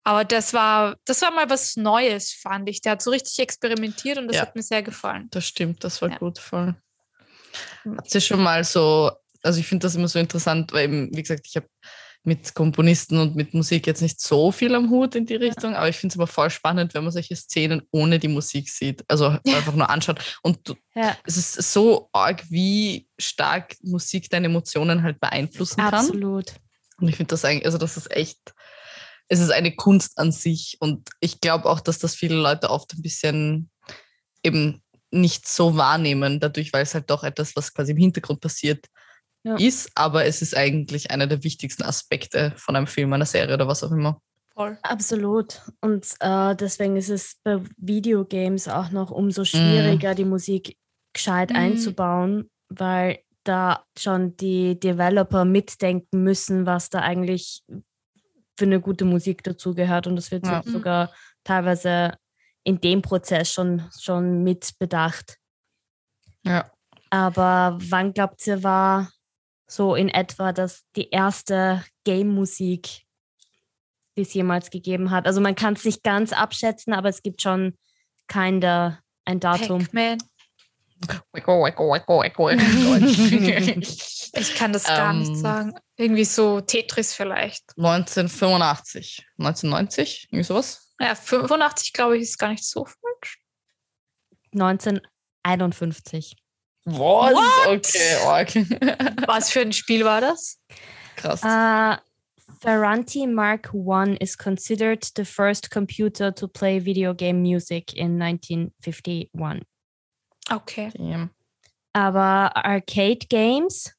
[0.04, 2.82] Aber das war, das war mal was Neues, fand ich.
[2.82, 4.42] Der hat so richtig experimentiert und das Ja.
[4.44, 5.28] hat mir sehr gefallen.
[5.32, 6.18] Das stimmt, das war Ja.
[6.18, 6.76] gut voll.
[7.84, 7.98] Mhm.
[7.98, 9.12] Habt ihr schon mal so,
[9.44, 11.68] also ich finde das immer so interessant, weil eben, wie gesagt, ich habe
[12.24, 15.90] mit Komponisten und mit Musik jetzt nicht so viel am Hut in die Richtung, aber
[15.90, 19.04] ich finde es immer voll spannend, wenn man solche Szenen ohne die Musik sieht.
[19.08, 20.20] Also einfach nur anschaut.
[20.44, 25.94] Und Ja, es ist so arg, wie stark Musik deine Emotionen halt beeinflussen kann.
[25.94, 26.54] absolut.
[27.00, 28.54] Und ich finde das eigentlich, also das ist echt,
[29.28, 30.78] es ist eine Kunst an sich.
[30.80, 33.72] Und ich glaube auch, dass das viele Leute oft ein bisschen
[34.44, 38.86] eben nicht so wahrnehmen, dadurch, weil es halt doch etwas, was quasi im Hintergrund passiert,
[39.44, 39.56] Ja.
[39.58, 39.90] ist.
[39.96, 43.84] Aber es ist eigentlich einer der wichtigsten Aspekte von einem Film, einer Serie oder was
[43.84, 44.22] auch immer.
[44.54, 44.78] Voll.
[44.84, 45.62] Absolut.
[45.82, 50.76] Und äh, deswegen ist es bei Videogames auch noch umso schwieriger, die Musik
[51.14, 51.56] gescheit Mhm.
[51.56, 57.64] einzubauen, weil da schon die Developer mitdenken müssen, was da eigentlich
[58.58, 60.06] für eine gute Musik dazugehört.
[60.06, 60.62] Und das wird Ja.
[60.64, 61.12] Sogar
[61.44, 62.14] teilweise
[62.64, 65.38] in dem Prozess schon, schon mit bedacht.
[66.46, 66.70] Ja.
[67.10, 69.10] Aber wann glaubt ihr, war
[69.72, 73.04] so in etwa das die erste Game-Musik,
[74.18, 75.26] die es jemals gegeben hat?
[75.26, 77.78] Also man kann es nicht ganz abschätzen, aber es gibt schon
[78.28, 79.88] kinder ein Datum.
[84.34, 85.36] Ich kann das gar nicht Ähm.
[85.36, 85.74] sagen.
[85.98, 87.64] Irgendwie so Tetris vielleicht.
[87.76, 90.94] 1985, 1990, irgendwie sowas.
[91.00, 93.40] Ja, 85 glaube ich ist gar nicht so falsch.
[94.54, 96.38] 1951.
[96.86, 97.34] Was?
[97.34, 97.68] What?
[97.78, 98.56] Okay, arg.
[99.28, 100.60] Was für ein Spiel war das?
[101.16, 101.44] Krass.
[101.44, 101.98] Uh,
[102.60, 109.62] Ferranti Mark I is considered the first computer to play video game music in 1951.
[110.52, 110.92] Okay.
[110.96, 111.30] Damn.
[111.94, 113.94] Aber Arcade Games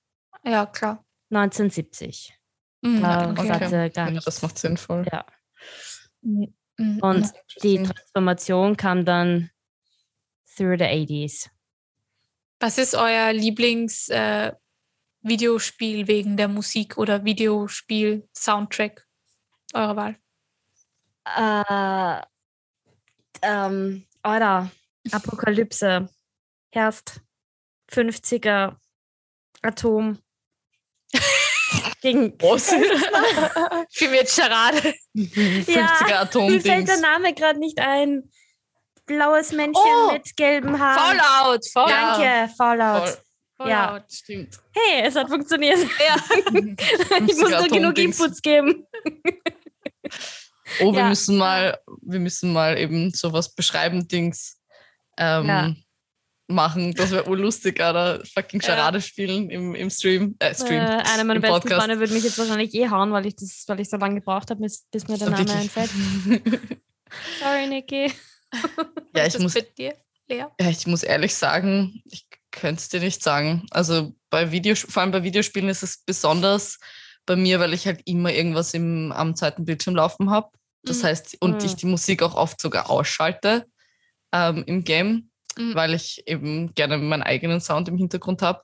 [0.44, 1.04] Ja, klar.
[1.30, 2.34] 1970.
[2.82, 3.48] Mhm, Da okay.
[3.50, 5.06] hat sie gar Ja, das macht sinnvoll.
[5.12, 5.24] Ja.
[6.22, 6.54] Mhm,
[7.00, 7.30] Und mhm.
[7.62, 7.82] die.
[7.82, 9.50] Transformation kam dann
[10.56, 11.48] through the 80s.
[12.62, 14.52] Was ist euer Lieblings-Videospiel äh,
[15.22, 19.04] Videospiel wegen der Musik oder Videospiel-Soundtrack
[19.74, 20.16] eurer Wahl?
[21.24, 22.22] Äh,
[23.42, 24.70] ähm, oder
[25.10, 26.08] Apokalypse,
[26.70, 27.20] Herst,
[27.90, 28.76] 50er,
[29.62, 30.22] Atom.
[32.00, 32.68] Gegen, Was?
[33.90, 34.94] Für mich jetzt Charade.
[35.16, 37.00] 50er mir fällt der.
[37.00, 38.30] Name gerade nicht ein.
[39.16, 41.18] Blaues Männchen Oh, mit gelben Haaren.
[41.18, 41.90] Fallout, Fallout.
[41.90, 43.18] Danke, Fallout.
[43.56, 43.68] Voll.
[43.68, 44.04] Ja.
[44.10, 44.58] Stimmt.
[44.74, 45.78] Hey, es hat funktioniert.
[45.78, 46.16] Ja.
[47.26, 47.98] ich muss nur genug.
[47.98, 48.86] Inputs geben.
[50.80, 51.08] Oh, wir Ja.
[51.08, 54.58] müssen mal, wir müssen mal eben sowas beschreiben, Dings
[55.18, 55.74] ähm, Ja.
[56.48, 56.94] machen.
[56.94, 58.22] Das wäre urlustig, oder?
[58.34, 58.68] Fucking Ja.
[58.68, 60.34] Charade spielen im, im Stream.
[60.38, 60.80] Äh, Äh, Stream.
[60.80, 61.80] einer meiner besten Podcast.
[61.84, 64.50] Freunde würde mich jetzt wahrscheinlich eh hauen, weil ich das, weil ich so lange gebraucht
[64.50, 65.56] habe, bis, bis mir der Name Wirklich.
[65.56, 65.90] einfällt.
[67.40, 68.10] Sorry, Niki.
[69.14, 69.94] Ja, ich muss, dir,
[70.28, 70.46] Lea?
[70.60, 73.66] ja, ich muss ehrlich sagen, ich könnte es dir nicht sagen.
[73.70, 76.78] Also bei Videos, vor allem bei Videospielen ist es besonders
[77.26, 80.50] bei mir, weil ich halt immer irgendwas im, am zweiten Bildschirm laufen habe.
[80.84, 81.06] Das Mhm.
[81.06, 81.64] heißt, und Mhm.
[81.66, 83.66] ich die Musik auch oft sogar ausschalte
[84.32, 85.74] ähm, im Game, Mhm.
[85.74, 88.62] weil ich eben gerne meinen eigenen Sound im Hintergrund habe.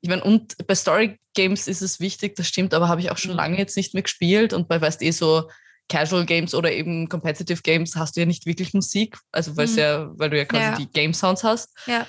[0.00, 3.18] Ich meine, und bei Story Games ist es wichtig, das stimmt, aber habe ich auch
[3.18, 3.36] schon Mhm.
[3.36, 4.52] lange jetzt nicht mehr gespielt.
[4.52, 5.50] Und bei, weißt eh, so
[5.88, 9.78] Casual Games oder eben Competitive Games hast du ja nicht wirklich Musik, also weil Mhm.
[9.78, 10.76] ja, weil du ja quasi Ja.
[10.76, 11.70] die Game Sounds hast.
[11.86, 12.06] Ja.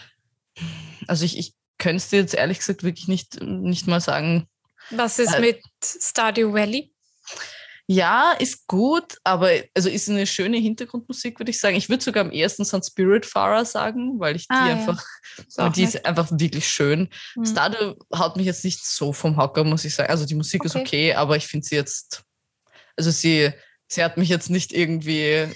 [1.07, 4.47] Also ich, ich könnte es dir jetzt ehrlich gesagt wirklich nicht, nicht mal sagen.
[4.89, 6.91] Was ist Äh, mit Stardew Valley?
[7.89, 11.77] Ja, ist gut, aber also ist eine schöne Hintergrundmusik, würde ich sagen.
[11.77, 14.73] Ich würde sogar am ersten Sun Spirit Fahrer sagen, weil ich die Ah, ja.
[14.75, 15.05] einfach,
[15.47, 17.07] Ist auch die ist einfach wirklich schön.
[17.35, 17.45] Mhm.
[17.45, 20.09] Stardew haut mich jetzt nicht so vom Hocker, muss ich sagen.
[20.09, 20.81] Also die Musik ist Okay.
[20.85, 22.23] okay, aber ich finde sie jetzt,
[22.97, 23.53] also sie,
[23.87, 25.47] sie hat mich jetzt nicht irgendwie,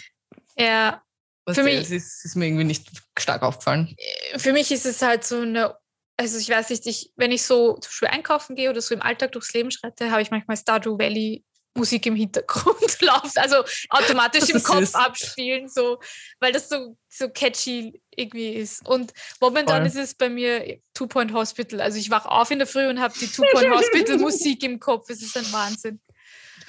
[0.58, 1.02] Ja,
[1.50, 2.88] Für mich- ist, ist mir irgendwie nicht
[3.20, 3.96] stark aufgefallen.
[4.38, 5.76] für mich ist es halt so eine,
[6.17, 9.02] also ich weiß nicht, ich, wenn ich so zum Beispiel einkaufen gehe oder so im
[9.02, 14.50] Alltag durchs Leben schreite, habe ich manchmal Stardew Valley Musik im Hintergrund läuft, also automatisch
[14.50, 14.94] im Kopf süß.
[14.96, 16.00] abspielen, so,
[16.41, 18.86] weil das so, so catchy irgendwie ist.
[18.86, 19.88] Und momentan Voll.
[19.88, 21.80] ist es bei mir Two Point Hospital.
[21.80, 24.82] Also ich wach auf in der Früh und habe die Two Point Hospital Musik im
[24.82, 25.10] Kopf.
[25.10, 26.01] Es ist ein Wahnsinn.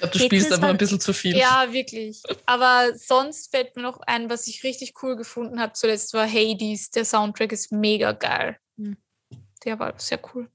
[0.05, 1.37] Ich glaube, du Tetris spielst einfach ein bisschen zu viel.
[1.37, 2.21] Ja, wirklich.
[2.45, 6.91] Aber sonst fällt mir noch ein, was ich richtig cool gefunden habe zuletzt war Hades.
[6.91, 8.57] Der Soundtrack ist mega geil.
[8.77, 8.97] Hm.
[9.63, 10.49] Der war sehr cool.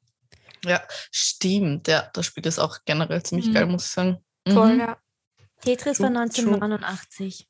[1.10, 3.54] Stimmt, ja, das Spiel ist auch generell ziemlich Mhm.
[3.54, 4.18] geil, muss ich sagen.
[4.46, 4.80] Voll, Mhm.
[4.80, 4.98] ja.
[5.62, 7.48] Tetris war True, 1989.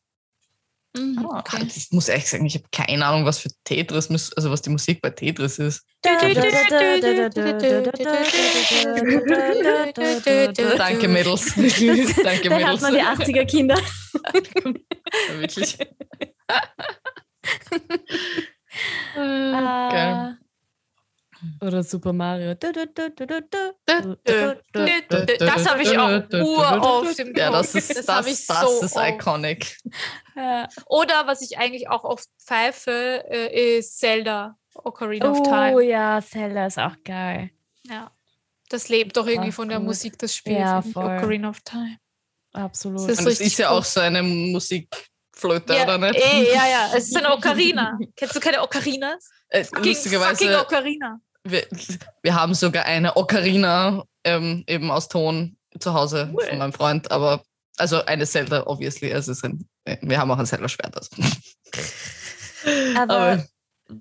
[0.98, 1.66] Mhm, Ah, okay.
[1.74, 5.00] Ich muss ehrlich sagen, ich habe keine Ahnung, was für Tetris, also was die Musik
[5.00, 5.84] bei Tetris ist.
[10.76, 11.54] Danke, Mädels.
[12.22, 13.20] Danke, Da hat man die Mädels.
[13.20, 13.78] 80er Kinder.
[15.38, 15.78] Wirklich.
[19.16, 20.34] Ah.
[21.78, 22.54] Oder Super Mario.
[22.56, 22.70] Das
[25.68, 27.78] habe ich auch uroft im Ja, das Kopf.
[27.90, 29.78] ist, das, habe ich das, so ist iconic.
[30.86, 35.82] Oder was ich eigentlich auch oft pfeife, äh, ist Zelda Ocarina of Oh Time.
[35.84, 37.50] ja, Zelda ist auch geil.
[37.84, 38.10] Ja.
[38.70, 39.86] Das lebt doch irgendwie Ach, von der gut.
[39.86, 40.58] Musik des Spiels.
[40.58, 40.78] Ja.
[40.94, 41.96] Ocarina of Time.
[42.52, 42.98] Absolut.
[43.08, 46.16] Das Und das richtig ist ja auch so eine Musikflöte, Ja, oder nicht?
[46.16, 47.98] eh, ja, ja, es ist eine Ocarina.
[48.16, 49.30] Kennst du keine Ocarinas?
[49.48, 51.20] Äh, Fucking, fucking lustigerweise, Ocarina.
[51.50, 51.66] Wir,
[52.22, 56.44] wir haben sogar eine Ocarina ähm, eben aus Ton zu Hause Cool.
[56.46, 57.42] von meinem Freund, aber
[57.76, 59.12] also eine Zelda, obviously.
[59.14, 60.96] Ein, äh, wir haben auch ein Zelda-Schwert.
[60.96, 61.10] Also.
[62.96, 63.46] Aber, Aber-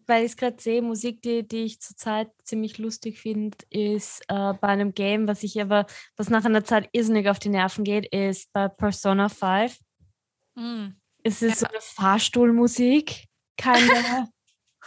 [0.05, 4.53] weil ich es gerade sehe, Musik, die, die ich zurzeit ziemlich lustig finde, ist äh,
[4.53, 5.85] bei einem Game, was ich aber,
[6.17, 9.77] was nach einer Zeit irrsinnig auf die Nerven geht, ist bei Persona 5.
[10.57, 13.27] Hm, Es ist so eine Fahrstuhlmusik,
[13.57, 14.27] keine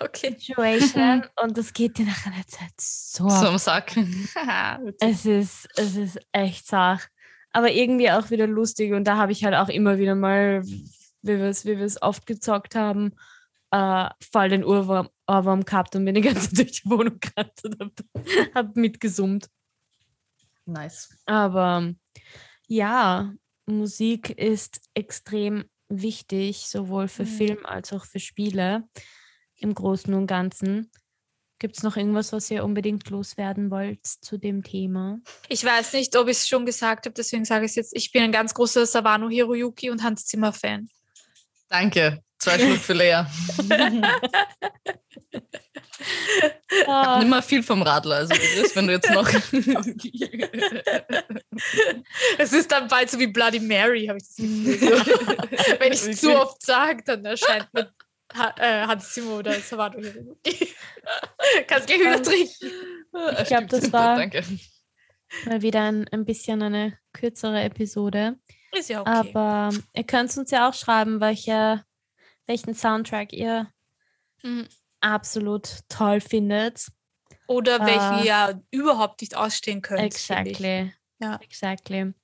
[0.02, 0.34] Okay.
[0.38, 3.28] Situation und das geht dir nach einer Zeit so.
[3.28, 3.94] so am Sack.
[5.00, 7.08] Es ist, es ist echt zart.
[7.52, 8.92] Aber irgendwie auch wieder lustig.
[8.92, 12.00] Und da habe ich halt auch immer wieder mal, wie wir es wie wir es
[12.00, 13.14] oft gezockt haben,
[13.72, 17.60] äh, voll den Ohrwurm, Ohrwurm gehabt und bin die ganze Zeit durch die Wohnung gerannt
[17.64, 17.92] und habe
[18.54, 19.48] hab mitgesummt.
[20.64, 21.10] nice.
[21.26, 21.92] Aber
[22.68, 23.34] ja,
[23.66, 27.28] Musik ist extrem wichtig, sowohl für Mhm.
[27.28, 28.84] Film als auch für Spiele
[29.60, 30.90] im Großen und Ganzen.
[31.58, 35.18] Gibt es noch irgendwas, was ihr unbedingt loswerden wollt zu dem Thema?
[35.48, 37.94] Ich weiß nicht, ob ich es schon gesagt habe, deswegen sage ich es jetzt.
[37.94, 40.88] Ich bin ein ganz großer Savano Hiroyuki und Hans Zimmer Fan.
[41.68, 42.22] Danke.
[42.38, 43.24] Zwei Schluck für Lea.
[46.70, 48.16] Ich habe nicht mehr viel vom Radler.
[48.16, 49.28] Also Iris, wenn du jetzt noch.
[52.38, 54.80] Es ist dann bald so wie Bloody Mary, habe ich das Gefühl.
[55.78, 57.92] Wenn ich es zu oft sage, dann erscheint mir
[58.34, 60.68] ha äh, Hans Zimmer oder Savano Hiroyuki.
[61.66, 62.70] Kannst gleich wieder trinken.
[63.42, 64.42] Ich glaube, das war Danke.
[65.46, 68.38] mal wieder ein, ein bisschen eine kürzere Episode.
[68.72, 69.10] Ist ja okay.
[69.10, 71.84] Aber ihr könnt uns ja auch schreiben, welche,
[72.46, 73.68] welchen Soundtrack ihr
[74.42, 74.68] Mhm.
[75.00, 76.86] absolut toll findet.
[77.46, 78.50] Oder welche Ah.
[78.50, 80.00] ihr überhaupt nicht ausstehen könnt.
[80.00, 80.94] Exactly.
[81.18, 81.36] Ja.
[81.42, 82.14] Exactly.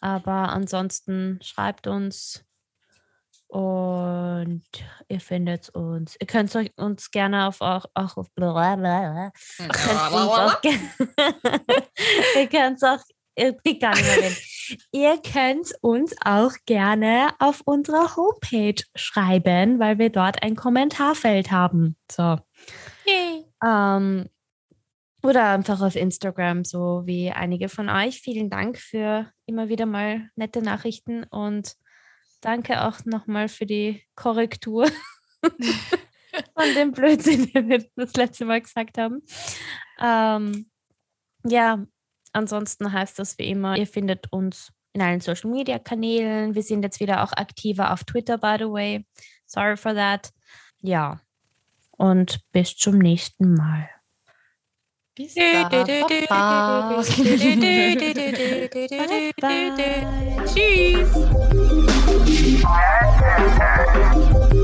[0.00, 2.44] Aber ansonsten schreibt uns
[3.50, 4.62] und
[5.08, 6.16] ihr findet uns.
[6.20, 9.32] Ihr könnt euch uns gerne auf auch, auch auf blablabla.
[9.58, 10.78] Ihr könnt uns auch ge-
[12.40, 13.00] ihr könnt auch
[13.36, 14.36] ihr, die kann nicht mehr reden.
[14.92, 21.96] Ihr könnt uns auch gerne auf unserer Homepage schreiben, weil wir dort ein Kommentarfeld haben.
[22.10, 22.38] So.
[23.06, 23.44] Yay.
[23.64, 24.28] Ähm,
[25.22, 28.20] oder einfach auf Instagram, so wie einige von euch.
[28.20, 31.74] Vielen Dank für immer wieder mal nette Nachrichten und
[32.40, 34.86] danke auch nochmal für die Korrektur
[35.40, 39.22] von dem Blödsinn, den wir das letzte Mal gesagt haben.
[40.00, 40.70] Ähm,
[41.44, 41.84] ja,
[42.32, 46.54] ansonsten heißt das wie immer, ihr findet uns in allen Social Media Kanälen.
[46.54, 49.06] Wir sind jetzt wieder auch aktiver auf Twitter, by the way.
[49.46, 50.30] Sorry for that.
[50.80, 51.20] Ja.
[51.96, 53.88] Und bis zum nächsten Mal.
[55.14, 55.70] Bis dann.
[60.46, 61.76] Tschüss.
[62.60, 64.59] Fire, fire, fire.